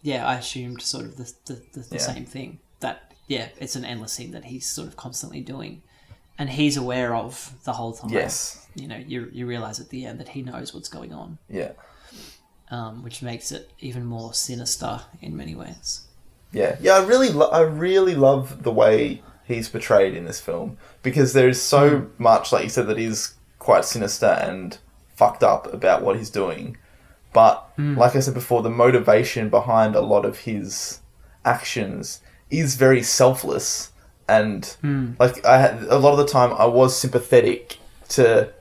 yeah, 0.00 0.26
I 0.26 0.36
assumed 0.36 0.80
sort 0.82 1.04
of 1.04 1.16
the 1.16 1.30
the, 1.46 1.54
the, 1.74 1.80
the 1.80 1.96
Yeah. 1.96 2.00
same 2.00 2.24
thing. 2.24 2.60
That 2.80 3.12
yeah, 3.26 3.48
it's 3.58 3.76
an 3.76 3.84
endless 3.84 4.16
thing 4.16 4.30
that 4.30 4.44
he's 4.46 4.70
sort 4.70 4.88
of 4.88 4.96
constantly 4.96 5.40
doing, 5.42 5.82
and 6.38 6.48
he's 6.50 6.76
aware 6.76 7.14
of 7.14 7.52
the 7.64 7.72
whole 7.72 7.92
time. 7.92 8.10
Yes. 8.10 8.66
you 8.74 8.86
know, 8.88 8.96
you 8.96 9.28
you 9.32 9.46
realize 9.46 9.80
at 9.80 9.88
the 9.90 10.04
end 10.06 10.20
that 10.20 10.28
he 10.28 10.42
knows 10.42 10.72
what's 10.72 10.88
going 10.88 11.12
on, 11.12 11.38
Yeah. 11.48 11.72
um, 12.70 13.02
which 13.02 13.22
makes 13.22 13.50
it 13.52 13.70
even 13.80 14.04
more 14.04 14.32
sinister 14.34 15.00
in 15.20 15.36
many 15.36 15.54
ways. 15.54 16.02
Yeah, 16.52 16.76
yeah. 16.80 16.92
I 16.94 17.04
really, 17.04 17.30
lo- 17.30 17.50
I 17.50 17.60
really 17.60 18.14
love 18.14 18.62
the 18.62 18.72
way 18.72 19.22
he's 19.44 19.68
portrayed 19.68 20.14
in 20.14 20.24
this 20.26 20.40
film 20.40 20.76
because 21.02 21.32
there 21.32 21.48
is 21.48 21.60
so 21.60 22.06
much, 22.18 22.52
like 22.52 22.64
you 22.64 22.70
said, 22.70 22.86
that 22.86 22.98
is 22.98 23.34
quite 23.58 23.84
sinister 23.84 24.26
and 24.26 24.78
fucked 25.16 25.42
up 25.42 25.72
about 25.74 26.02
what 26.02 26.16
he's 26.16 26.30
doing. 26.30 26.76
But 27.32 27.68
like 27.76 28.16
I 28.16 28.20
said 28.20 28.34
before, 28.34 28.62
the 28.62 28.70
motivation 28.70 29.48
behind 29.50 29.94
a 29.94 30.00
lot 30.00 30.24
of 30.24 30.40
his 30.40 31.00
actions 31.44 32.20
is 32.50 32.76
very 32.76 33.02
selfless, 33.02 33.92
and 34.28 35.16
like 35.18 35.44
I 35.44 35.58
had 35.58 35.82
a 35.84 35.98
lot 35.98 36.12
of 36.12 36.18
the 36.18 36.26
time, 36.26 36.52
I 36.52 36.66
was 36.66 36.96
sympathetic 36.96 37.78
to 38.10 38.52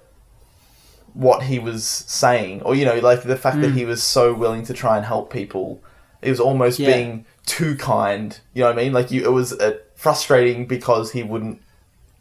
what 1.13 1.43
he 1.43 1.59
was 1.59 1.83
saying, 1.85 2.61
or 2.61 2.75
you 2.75 2.85
know, 2.85 2.99
like 2.99 3.23
the 3.23 3.35
fact 3.37 3.61
that 3.61 3.71
he 3.71 3.85
was 3.85 4.03
so 4.03 4.33
willing 4.33 4.63
to 4.65 4.73
try 4.73 4.97
and 4.97 5.05
help 5.05 5.31
people. 5.31 5.81
It 6.21 6.29
was 6.31 6.39
almost 6.39 6.79
Yeah. 6.79 6.93
being 6.93 7.25
too 7.45 7.75
kind. 7.75 8.39
You 8.53 8.63
know 8.63 8.69
what 8.69 8.79
I 8.79 8.83
mean? 8.83 8.93
Like 8.93 9.11
you, 9.11 9.23
it 9.23 9.31
was 9.31 9.53
uh, 9.53 9.77
frustrating 9.95 10.65
because 10.65 11.11
he 11.11 11.21
wouldn't 11.23 11.61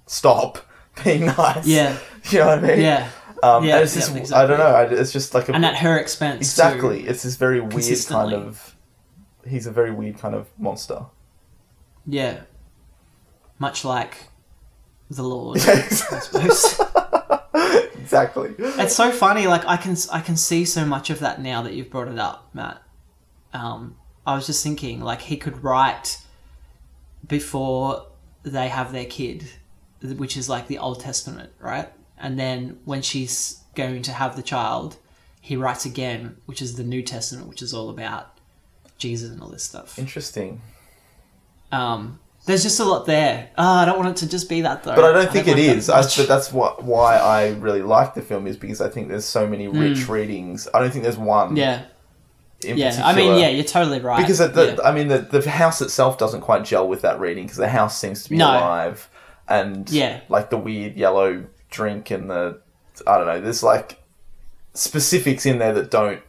stop 0.06 0.58
being 1.04 1.26
nice. 1.26 1.66
Yeah. 1.66 1.96
you 2.30 2.38
know 2.40 2.46
what 2.46 2.58
I 2.58 2.62
mean? 2.68 2.80
Yeah, 2.80 3.08
Um, 3.42 3.64
Yeah, 3.64 3.78
it's 3.80 3.94
just, 3.94 4.14
yeah, 4.30 4.38
I 4.38 4.46
don't 4.46 4.58
know. 4.58 4.98
It's 4.98 5.12
just 5.12 5.32
like 5.34 5.48
a 5.48 5.54
and 5.54 5.64
at 5.64 5.76
her 5.76 5.98
expense. 5.98 6.38
too. 6.38 6.42
exactly. 6.62 7.06
It's 7.06 7.22
this 7.22 7.36
very 7.36 7.60
weird 7.60 8.06
kind 8.06 8.32
of. 8.34 8.76
He's 9.46 9.66
a 9.66 9.70
very 9.72 9.92
weird 9.92 10.18
kind 10.18 10.34
of 10.34 10.48
monster. 10.58 11.06
Yeah, 12.06 12.40
much 13.58 13.84
like 13.84 14.28
the 15.10 15.22
Lord. 15.22 15.58
I 15.60 15.80
suppose. 15.88 16.80
exactly. 17.94 18.54
it's 18.58 18.94
so 18.94 19.10
funny 19.10 19.48
like 19.48 19.64
i 19.66 19.76
can 19.76 19.96
i 20.12 20.20
can 20.20 20.36
see 20.36 20.64
so 20.64 20.84
much 20.84 21.10
of 21.10 21.18
that 21.18 21.40
now 21.40 21.62
that 21.62 21.74
you've 21.74 21.90
brought 21.90 22.06
it 22.06 22.18
up 22.18 22.48
matt 22.54 22.80
um, 23.52 23.96
i 24.24 24.34
was 24.34 24.46
just 24.46 24.62
thinking 24.62 25.00
like 25.00 25.22
he 25.22 25.36
could 25.36 25.64
write 25.64 26.18
before 27.26 28.06
they 28.44 28.68
have 28.68 28.92
their 28.92 29.06
kid 29.06 29.48
which 30.02 30.36
is 30.36 30.48
like 30.48 30.68
the 30.68 30.78
old 30.78 31.00
testament 31.00 31.50
right 31.58 31.88
and 32.16 32.38
then 32.38 32.78
when 32.84 33.02
she's 33.02 33.62
going 33.74 34.02
to 34.02 34.12
have 34.12 34.36
the 34.36 34.42
child 34.42 34.96
he 35.46 35.56
writes 35.56 35.84
again, 35.84 36.38
which 36.46 36.60
is 36.60 36.74
the 36.74 36.82
New 36.82 37.02
Testament, 37.02 37.46
which 37.46 37.62
is 37.62 37.72
all 37.72 37.88
about 37.88 38.36
Jesus 38.98 39.30
and 39.30 39.40
all 39.40 39.48
this 39.48 39.62
stuff. 39.62 39.96
Interesting. 39.96 40.60
Um, 41.70 42.18
there's 42.46 42.62
just 42.62 42.80
a 42.80 42.84
lot 42.84 43.06
there. 43.06 43.50
Oh, 43.58 43.64
I 43.64 43.84
don't 43.84 43.98
want 43.98 44.10
it 44.10 44.16
to 44.24 44.28
just 44.28 44.48
be 44.48 44.62
that 44.62 44.82
though. 44.84 44.94
But 44.94 45.04
I 45.04 45.12
don't 45.12 45.30
think 45.32 45.46
it 45.48 45.52
like 45.56 45.66
that 45.66 45.76
is. 45.76 45.90
I, 45.90 46.02
but 46.02 46.28
that's 46.28 46.52
what 46.52 46.82
why 46.84 47.16
I 47.16 47.50
really 47.54 47.82
like 47.82 48.14
the 48.14 48.22
film 48.22 48.46
is 48.46 48.56
because 48.56 48.80
I 48.80 48.88
think 48.88 49.08
there's 49.08 49.24
so 49.24 49.46
many 49.46 49.68
rich 49.68 50.08
readings. 50.08 50.68
I 50.72 50.80
don't 50.80 50.90
think 50.90 51.02
there's 51.02 51.18
one. 51.18 51.50
Hmm. 51.50 51.56
yeah, 51.56 51.82
yeah. 52.62 53.00
I 53.04 53.14
mean, 53.14 53.38
yeah, 53.38 53.48
you're 53.48 53.64
totally 53.64 54.00
right. 54.00 54.18
Because 54.20 54.38
the, 54.38 54.76
yeah. 54.78 54.88
I 54.88 54.92
mean, 54.92 55.08
the, 55.08 55.18
the 55.18 55.48
house 55.50 55.80
itself 55.82 56.18
doesn't 56.18 56.40
quite 56.40 56.64
gel 56.64 56.88
with 56.88 57.02
that 57.02 57.20
reading 57.20 57.44
because 57.44 57.58
the 57.58 57.68
house 57.68 57.98
seems 57.98 58.22
to 58.24 58.30
be 58.30 58.36
No. 58.36 58.46
alive, 58.48 59.10
and 59.48 59.88
Yeah. 59.90 60.20
like 60.28 60.50
the 60.50 60.56
weird 60.58 60.96
yellow 60.96 61.44
drink 61.70 62.10
and 62.10 62.30
the 62.30 62.60
I 63.06 63.18
don't 63.18 63.26
know. 63.26 63.40
There's 63.40 63.62
like 63.62 64.02
specifics 64.72 65.46
in 65.46 65.58
there 65.58 65.72
that 65.74 65.90
don't 65.90 66.20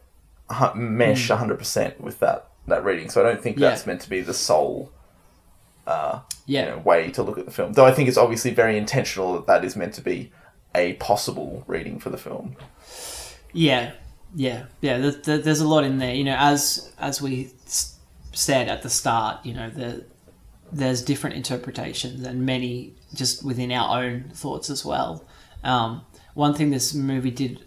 mesh 0.76 1.28
hundred 1.30 1.60
percent 1.60 2.02
with 2.02 2.20
that 2.20 2.48
that 2.68 2.84
reading. 2.84 3.10
So 3.10 3.22
I 3.22 3.24
don't 3.30 3.42
think 3.42 3.58
Hmm. 3.58 3.64
Yeah. 3.64 3.70
that's 3.70 3.86
meant 3.86 4.02
to 4.02 4.10
be 4.10 4.22
the 4.22 4.34
sole 4.34 4.92
yeah, 5.88 6.22
you 6.46 6.72
know, 6.72 6.78
way 6.80 7.12
to 7.12 7.24
look 7.24 7.38
at 7.38 7.46
the 7.46 7.52
film. 7.52 7.74
Though 7.74 7.86
I 7.86 7.92
think 7.92 8.08
it's 8.10 8.18
obviously 8.18 8.52
very 8.52 8.78
intentional 8.78 9.34
that 9.34 9.48
that 9.48 9.64
is 9.66 9.76
meant 9.76 9.94
to 9.96 10.02
be 10.02 10.32
a 10.76 10.94
possible 10.94 11.64
reading 11.68 12.00
for 12.00 12.10
the 12.10 12.18
film. 12.18 12.56
Yeah, 13.54 13.94
yeah, 14.36 14.66
yeah. 14.82 14.98
There, 14.98 15.12
there, 15.12 15.38
there's 15.40 15.62
a 15.62 15.68
lot 15.68 15.84
in 15.84 15.98
there. 15.98 16.14
You 16.14 16.24
know, 16.26 16.36
as 16.38 16.92
as 17.00 17.22
we 17.22 17.52
s- 17.66 17.96
said 18.34 18.68
at 18.68 18.82
the 18.84 18.90
start, 18.90 19.46
you 19.46 19.54
know, 19.54 19.70
the, 19.70 20.04
there's 20.72 21.02
different 21.02 21.36
interpretations 21.38 22.26
and 22.26 22.46
many 22.46 22.94
just 23.14 23.44
within 23.46 23.72
our 23.72 24.04
own 24.04 24.30
thoughts 24.34 24.70
as 24.70 24.84
well. 24.86 25.24
Um, 25.64 26.02
one 26.34 26.54
thing 26.54 26.70
this 26.70 26.94
movie 26.94 27.32
did 27.32 27.62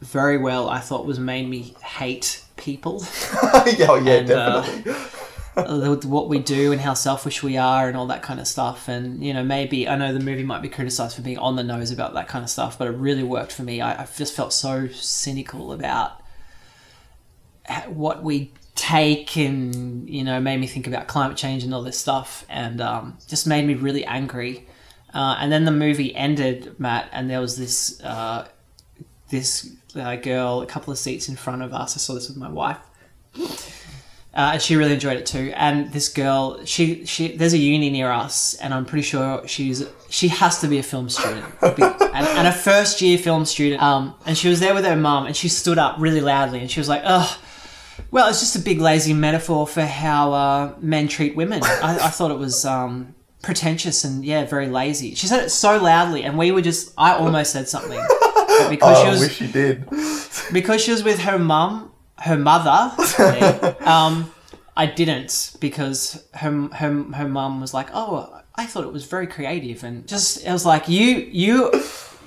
very 0.00 0.38
well, 0.38 0.68
I 0.68 0.78
thought, 0.78 1.06
was 1.06 1.18
made 1.18 1.48
me 1.48 1.74
hate 1.82 2.44
people. 2.56 3.02
yeah, 3.66 3.86
oh, 3.88 4.00
yeah, 4.04 4.12
And, 4.12 4.30
uh, 4.30 4.60
definitely. 4.60 4.92
uh, 4.92 4.98
what 5.66 6.28
we 6.28 6.38
do 6.38 6.72
and 6.72 6.80
how 6.80 6.94
selfish 6.94 7.42
we 7.42 7.56
are 7.56 7.88
and 7.88 7.96
all 7.96 8.06
that 8.06 8.22
kind 8.22 8.40
of 8.40 8.46
stuff. 8.46 8.88
And 8.88 9.24
you 9.24 9.34
know, 9.34 9.42
maybe 9.44 9.88
I 9.88 9.96
know 9.96 10.12
the 10.12 10.20
movie 10.20 10.44
might 10.44 10.62
be 10.62 10.68
criticized 10.68 11.16
for 11.16 11.22
being 11.22 11.38
on 11.38 11.56
the 11.56 11.62
nose 11.62 11.90
about 11.90 12.14
that 12.14 12.28
kind 12.28 12.44
of 12.44 12.50
stuff, 12.50 12.78
but 12.78 12.88
it 12.88 12.92
really 12.92 13.22
worked 13.22 13.52
for 13.52 13.62
me. 13.62 13.80
I, 13.80 14.02
I 14.02 14.08
just 14.16 14.34
felt 14.34 14.52
so 14.52 14.88
cynical 14.88 15.72
about 15.72 16.20
what 17.86 18.22
we 18.22 18.52
take, 18.74 19.36
and 19.36 20.08
you 20.08 20.24
know, 20.24 20.40
made 20.40 20.60
me 20.60 20.66
think 20.66 20.86
about 20.86 21.08
climate 21.08 21.36
change 21.36 21.64
and 21.64 21.74
all 21.74 21.82
this 21.82 21.98
stuff, 21.98 22.44
and 22.48 22.80
um, 22.80 23.18
just 23.26 23.46
made 23.46 23.66
me 23.66 23.74
really 23.74 24.04
angry. 24.04 24.66
Uh, 25.12 25.36
and 25.38 25.50
then 25.50 25.64
the 25.64 25.70
movie 25.70 26.14
ended, 26.14 26.78
Matt, 26.78 27.08
and 27.12 27.30
there 27.30 27.40
was 27.40 27.56
this 27.56 28.00
uh, 28.02 28.46
this 29.30 29.70
uh, 29.96 30.16
girl 30.16 30.62
a 30.62 30.66
couple 30.66 30.92
of 30.92 30.98
seats 30.98 31.28
in 31.28 31.36
front 31.36 31.62
of 31.62 31.72
us. 31.72 31.96
I 31.96 31.98
saw 31.98 32.14
this 32.14 32.28
with 32.28 32.36
my 32.36 32.50
wife 32.50 32.78
uh, 34.34 34.50
and 34.54 34.62
she 34.62 34.76
really 34.76 34.92
enjoyed 34.94 35.16
it 35.16 35.26
too. 35.26 35.52
And 35.56 35.92
this 35.92 36.08
girl, 36.08 36.64
she 36.64 37.04
she 37.06 37.36
there's 37.36 37.54
a 37.54 37.58
uni 37.58 37.90
near 37.90 38.10
us, 38.10 38.54
and 38.54 38.72
I'm 38.74 38.84
pretty 38.84 39.02
sure 39.02 39.46
she's 39.48 39.84
she 40.08 40.28
has 40.28 40.60
to 40.60 40.68
be 40.68 40.78
a 40.78 40.82
film 40.82 41.08
student, 41.08 41.44
and, 41.62 41.82
and 41.82 42.46
a 42.48 42.52
first 42.52 43.00
year 43.00 43.18
film 43.18 43.44
student. 43.44 43.82
Um, 43.82 44.14
and 44.26 44.36
she 44.38 44.48
was 44.48 44.60
there 44.60 44.74
with 44.74 44.84
her 44.84 44.96
mum, 44.96 45.26
and 45.26 45.36
she 45.36 45.48
stood 45.48 45.78
up 45.78 45.96
really 45.98 46.20
loudly, 46.20 46.60
and 46.60 46.70
she 46.70 46.80
was 46.80 46.88
like, 46.88 47.02
"Ugh." 47.04 47.38
Well, 48.12 48.28
it's 48.30 48.38
just 48.40 48.54
a 48.54 48.60
big 48.60 48.80
lazy 48.80 49.12
metaphor 49.12 49.66
for 49.66 49.82
how 49.82 50.32
uh, 50.32 50.74
men 50.80 51.08
treat 51.08 51.34
women. 51.34 51.60
I, 51.64 51.98
I 52.04 52.08
thought 52.10 52.30
it 52.30 52.38
was 52.38 52.64
um, 52.64 53.14
pretentious 53.42 54.04
and 54.04 54.24
yeah, 54.24 54.44
very 54.46 54.68
lazy. 54.68 55.14
She 55.16 55.26
said 55.26 55.42
it 55.42 55.50
so 55.50 55.78
loudly, 55.82 56.22
and 56.22 56.38
we 56.38 56.52
were 56.52 56.62
just. 56.62 56.92
I 56.96 57.14
almost 57.14 57.52
said 57.52 57.68
something, 57.68 57.98
because 58.70 58.98
Oh, 58.98 59.02
she 59.02 59.08
I 59.08 59.18
wish 59.18 59.40
you 59.40 59.48
did. 59.48 59.84
because 60.52 60.80
she 60.82 60.92
was 60.92 61.02
with 61.02 61.18
her 61.20 61.38
mum, 61.40 61.90
her 62.18 62.36
mother. 62.36 62.94
um, 63.84 64.32
I 64.76 64.86
didn't 64.86 65.56
because 65.60 66.24
her 66.34 66.68
her 66.72 67.02
her 67.14 67.28
mum 67.28 67.60
was 67.60 67.74
like, 67.74 67.88
"Oh, 67.92 68.40
I 68.54 68.66
thought 68.66 68.84
it 68.84 68.92
was 68.92 69.04
very 69.06 69.26
creative," 69.26 69.82
and 69.84 70.06
just 70.06 70.44
it 70.44 70.52
was 70.52 70.64
like 70.64 70.88
you 70.88 71.28
you 71.30 71.72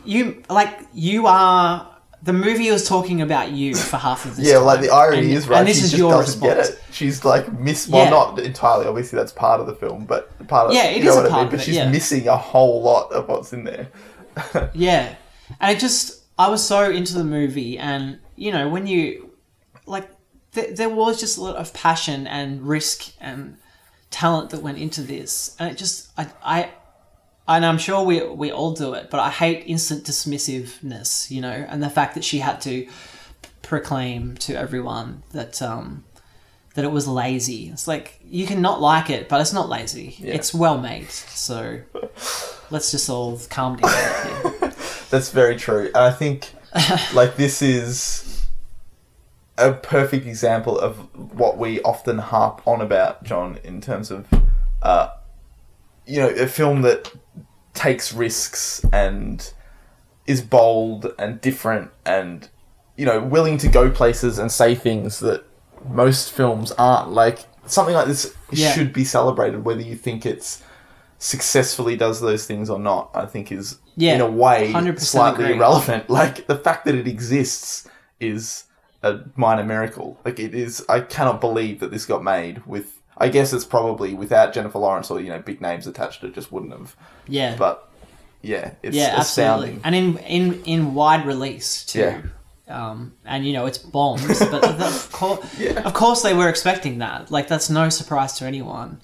you 0.06 0.44
like 0.50 0.80
you 0.94 1.28
are. 1.28 1.88
The 2.24 2.34
movie 2.34 2.70
was 2.70 2.88
talking 2.88 3.20
about 3.24 3.50
you 3.52 3.74
for 3.74 3.98
half 3.98 4.26
of 4.26 4.36
this. 4.36 4.48
Yeah, 4.48 4.58
like 4.60 4.82
the 4.82 4.92
irony 4.92 5.20
And- 5.30 5.32
is 5.32 5.48
right. 5.48 5.60
And 5.60 5.68
this 5.68 5.80
she 5.80 5.86
is 5.86 5.98
your 5.98 6.20
response. 6.20 6.40
get 6.40 6.58
it. 6.60 6.80
She's 6.92 7.26
like 7.26 7.52
miss. 7.60 7.88
Well, 7.88 8.04
Yeah. 8.04 8.10
not 8.12 8.38
entirely. 8.40 8.86
Obviously, 8.86 9.18
that's 9.18 9.32
part 9.32 9.60
of 9.60 9.66
the 9.66 9.74
film, 9.74 10.06
but 10.06 10.30
part 10.48 10.68
of 10.68 10.74
Yeah, 10.76 10.84
it 10.84 11.04
know 11.04 11.14
a 11.14 11.16
what 11.16 11.26
I 11.26 11.30
part 11.30 11.42
mean. 11.44 11.52
But 11.52 11.60
it, 11.62 11.64
she's 11.64 11.76
yeah. 11.78 11.90
missing 11.90 12.28
a 12.28 12.38
whole 12.38 12.84
lot 12.84 13.12
of 13.12 13.28
what's 13.28 13.54
in 13.54 13.64
there. 13.64 13.88
Yeah, 14.74 15.16
and 15.60 15.76
it 15.76 15.80
just 15.80 16.22
I 16.38 16.48
was 16.50 16.64
so 16.64 16.92
into 16.92 17.14
the 17.16 17.24
movie, 17.24 17.80
and 17.80 18.20
you 18.36 18.52
know 18.52 18.70
when 18.70 18.86
you 18.86 19.31
like 19.92 20.10
th- 20.54 20.76
there 20.78 20.90
was 20.90 21.20
just 21.20 21.38
a 21.38 21.42
lot 21.42 21.56
of 21.56 21.74
passion 21.74 22.28
and 22.28 22.68
risk 22.68 23.14
and 23.20 23.58
talent 24.10 24.50
that 24.52 24.62
went 24.62 24.78
into 24.78 25.02
this, 25.02 25.56
and 25.60 25.72
it 25.72 25.78
just 25.78 26.12
I 26.18 26.28
I. 26.44 26.70
And 27.48 27.66
I'm 27.66 27.80
sure 27.80 28.06
we 28.06 28.26
we 28.26 28.52
all 28.52 28.74
do 28.74 28.94
it, 28.94 29.10
but 29.10 29.20
I 29.20 29.30
hate 29.30 29.66
instant 29.66 30.06
dismissiveness, 30.06 31.30
you 31.30 31.42
know, 31.42 31.66
and 31.68 31.84
the 31.84 31.90
fact 31.90 32.16
that 32.16 32.24
she 32.24 32.40
had 32.40 32.62
to 32.62 32.88
proclaim 33.62 34.36
to 34.38 34.56
everyone 34.56 35.24
that 35.32 35.62
um, 35.62 36.06
that 36.76 36.86
it 36.86 36.92
was 36.92 37.08
lazy. 37.08 37.70
It's 37.70 37.88
like 37.88 38.20
you 38.24 38.46
can 38.46 38.62
not 38.62 38.80
like 38.80 39.10
it, 39.10 39.28
but 39.28 39.42
it's 39.42 39.54
not 39.54 39.70
lazy. 39.70 40.16
It's 40.20 40.54
well 40.54 40.78
made. 40.78 41.10
So 41.10 41.82
let's 42.70 42.92
just 42.92 43.10
all 43.10 43.40
calm 43.50 43.78
down 43.78 43.92
here. 43.92 44.52
That's 45.10 45.32
very 45.32 45.58
true. 45.58 45.92
I 45.94 46.12
think 46.12 46.54
like 47.14 47.36
this 47.36 47.62
is 47.62 48.31
a 49.62 49.74
perfect 49.74 50.26
example 50.26 50.78
of 50.80 50.98
what 51.38 51.58
we 51.58 51.82
often 51.84 52.18
harp 52.18 52.62
on 52.68 52.82
about, 52.82 53.24
Jon, 53.24 53.60
in 53.64 53.82
terms 53.82 54.12
of 54.12 54.28
uh, 54.82 55.10
you 56.06 56.20
know, 56.20 56.30
a 56.30 56.48
film 56.48 56.82
that 56.82 57.12
takes 57.74 58.12
risks 58.14 58.84
and 58.92 59.52
is 60.26 60.42
bold 60.42 61.14
and 61.20 61.40
different 61.42 61.92
and 62.06 62.50
you 62.98 63.06
know, 63.06 63.20
willing 63.22 63.58
to 63.58 63.68
go 63.68 63.90
places 63.90 64.38
and 64.38 64.52
say 64.52 64.76
things 64.76 65.20
that 65.22 65.44
most 65.90 66.32
films 66.32 66.72
aren't. 66.74 67.12
Like 67.12 67.40
something 67.66 67.96
like 67.96 68.08
this 68.08 68.34
Yeah. 68.52 68.72
should 68.74 68.92
be 68.94 69.04
celebrated 69.06 69.64
whether 69.64 69.82
you 69.82 69.96
think 69.96 70.26
it's 70.26 70.62
successfully 71.18 71.96
does 71.96 72.20
those 72.22 72.46
things 72.46 72.70
or 72.70 72.80
not, 72.80 73.10
I 73.14 73.26
think 73.26 73.52
is 73.52 73.78
Yeah, 73.96 74.16
in 74.16 74.22
a 74.22 74.30
way 74.30 74.72
slightly 74.98 75.46
agree. 75.46 75.56
irrelevant. 75.56 76.10
Like 76.10 76.48
the 76.48 76.58
fact 76.58 76.86
that 76.86 76.96
it 76.96 77.08
exists 77.08 77.88
is 78.20 78.66
a 79.04 79.20
minor 79.36 79.64
miracle. 79.64 80.20
Like 80.26 80.40
it 80.40 80.54
is 80.54 80.86
I 80.90 81.02
cannot 81.02 81.42
believe 81.42 81.80
that 81.80 81.92
this 81.92 82.06
got 82.06 82.24
made 82.24 82.66
with 82.66 83.00
I 83.18 83.28
guess 83.30 83.54
it's 83.54 83.66
probably 83.66 84.14
without 84.14 84.54
Jennifer 84.54 84.80
Lawrence 84.80 85.12
or, 85.12 85.20
you 85.20 85.30
know, 85.30 85.40
big 85.40 85.62
names 85.62 85.86
attached 85.88 86.24
it 86.24 86.34
just 86.34 86.52
wouldn't 86.52 86.72
have. 86.72 86.96
Yeah, 87.28 87.56
But 87.58 87.88
yeah, 88.42 88.74
it's 88.82 88.96
yeah, 88.98 89.14
absolutely, 89.18 89.70
astounding. 89.78 89.82
and 89.84 89.96
in 89.96 90.18
in 90.20 90.64
in 90.66 90.94
wide 90.94 91.26
release 91.26 91.86
too. 91.86 92.00
Yeah. 92.00 92.22
Um, 92.68 93.14
and 93.26 93.46
you 93.46 93.52
know 93.54 93.66
it's 93.66 93.78
bombs, 93.78 94.40
but 94.40 94.64
of 94.64 95.12
course, 95.20 95.60
Yeah. 95.60 95.82
of 95.82 95.94
course 95.94 96.22
they 96.22 96.34
were 96.34 96.48
expecting 96.48 97.00
that. 97.00 97.30
Like 97.30 97.48
that's 97.50 97.70
no 97.70 97.90
surprise 97.90 98.34
to 98.40 98.46
anyone. 98.46 99.00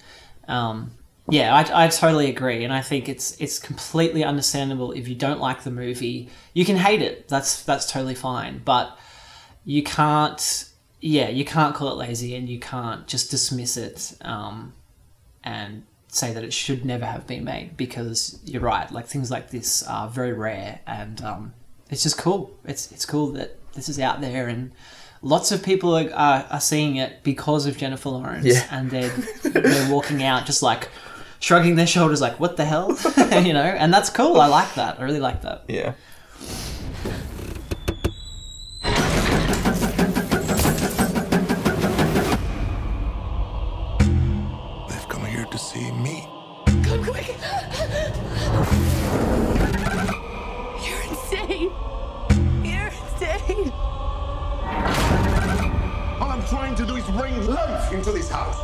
Um, 0.48 0.92
yeah, 1.30 1.54
I, 1.54 1.84
I 1.84 1.88
totally 1.88 2.30
agree, 2.30 2.64
and 2.64 2.72
I 2.72 2.80
think 2.80 3.08
it's 3.10 3.36
it's 3.38 3.58
completely 3.58 4.24
understandable 4.24 4.92
if 4.92 5.06
you 5.06 5.14
don't 5.14 5.38
like 5.40 5.62
the 5.64 5.70
movie. 5.70 6.30
You 6.54 6.64
can 6.64 6.76
hate 6.76 7.02
it. 7.02 7.28
That's 7.28 7.62
that's 7.64 7.90
totally 7.92 8.14
fine, 8.14 8.62
but 8.64 8.96
you 9.68 9.82
can't. 9.82 10.64
Yeah, 11.00 11.28
you 11.28 11.44
can't 11.44 11.74
call 11.74 11.88
it 11.92 11.96
lazy, 12.08 12.34
and 12.34 12.48
you 12.48 12.58
can't 12.58 13.06
just 13.06 13.30
dismiss 13.30 13.76
it. 13.76 14.14
Um, 14.22 14.72
and 15.44 15.84
say 16.08 16.32
that 16.32 16.42
it 16.42 16.52
should 16.54 16.84
never 16.86 17.04
have 17.04 17.26
been 17.26 17.44
made 17.44 17.76
because 17.76 18.40
you're 18.44 18.62
right. 18.62 18.90
Like 18.90 19.06
things 19.06 19.30
like 19.30 19.50
this 19.50 19.82
are 19.86 20.08
very 20.08 20.32
rare, 20.32 20.80
and 20.86 21.22
um, 21.22 21.52
it's 21.90 22.02
just 22.02 22.16
cool. 22.18 22.50
It's 22.64 22.90
it's 22.92 23.04
cool 23.06 23.28
that 23.32 23.56
this 23.74 23.88
is 23.90 24.00
out 24.00 24.20
there, 24.22 24.48
and 24.48 24.72
lots 25.20 25.52
of 25.52 25.62
people 25.62 25.94
are, 25.96 26.10
are, 26.14 26.46
are 26.50 26.60
seeing 26.60 26.96
it 26.96 27.22
because 27.22 27.66
of 27.66 27.76
Jennifer 27.76 28.08
Lawrence, 28.08 28.46
Yeah. 28.46 28.66
and 28.70 28.90
they're 28.90 29.14
they're 29.44 29.92
walking 29.92 30.22
out 30.22 30.46
just 30.46 30.62
like 30.62 30.88
shrugging 31.40 31.76
their 31.76 31.86
shoulders, 31.86 32.20
like 32.22 32.40
what 32.40 32.56
the 32.56 32.64
hell, 32.64 32.88
you 33.44 33.52
know. 33.52 33.62
And 33.62 33.92
that's 33.92 34.08
cool. 34.10 34.40
I 34.40 34.46
like 34.46 34.74
that. 34.76 34.98
I 34.98 35.04
really 35.04 35.20
like 35.20 35.42
that. 35.42 35.64
Yeah. 35.68 35.92
Bring 57.38 57.50
life 57.54 57.92
into 57.92 58.12
this 58.12 58.30
house. 58.30 58.58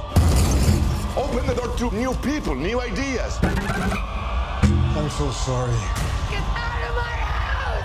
Open 1.16 1.46
the 1.46 1.54
door 1.54 1.76
to 1.76 1.94
new 1.94 2.14
people, 2.14 2.54
new 2.54 2.80
ideas. 2.80 3.38
I'm 3.42 5.10
so 5.10 5.30
sorry. 5.30 5.72
Get 6.30 6.42
out 6.42 6.82
of 6.88 6.94
my 6.96 7.16
house! 7.30 7.84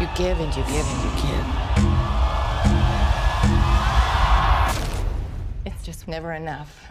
You 0.00 0.08
give 0.16 0.40
and 0.40 0.54
you 0.56 0.62
give 0.64 0.86
and 0.86 1.02
you 1.04 1.10
give. 1.22 1.46
It's 5.66 5.84
just 5.84 6.08
never 6.08 6.32
enough. 6.32 6.86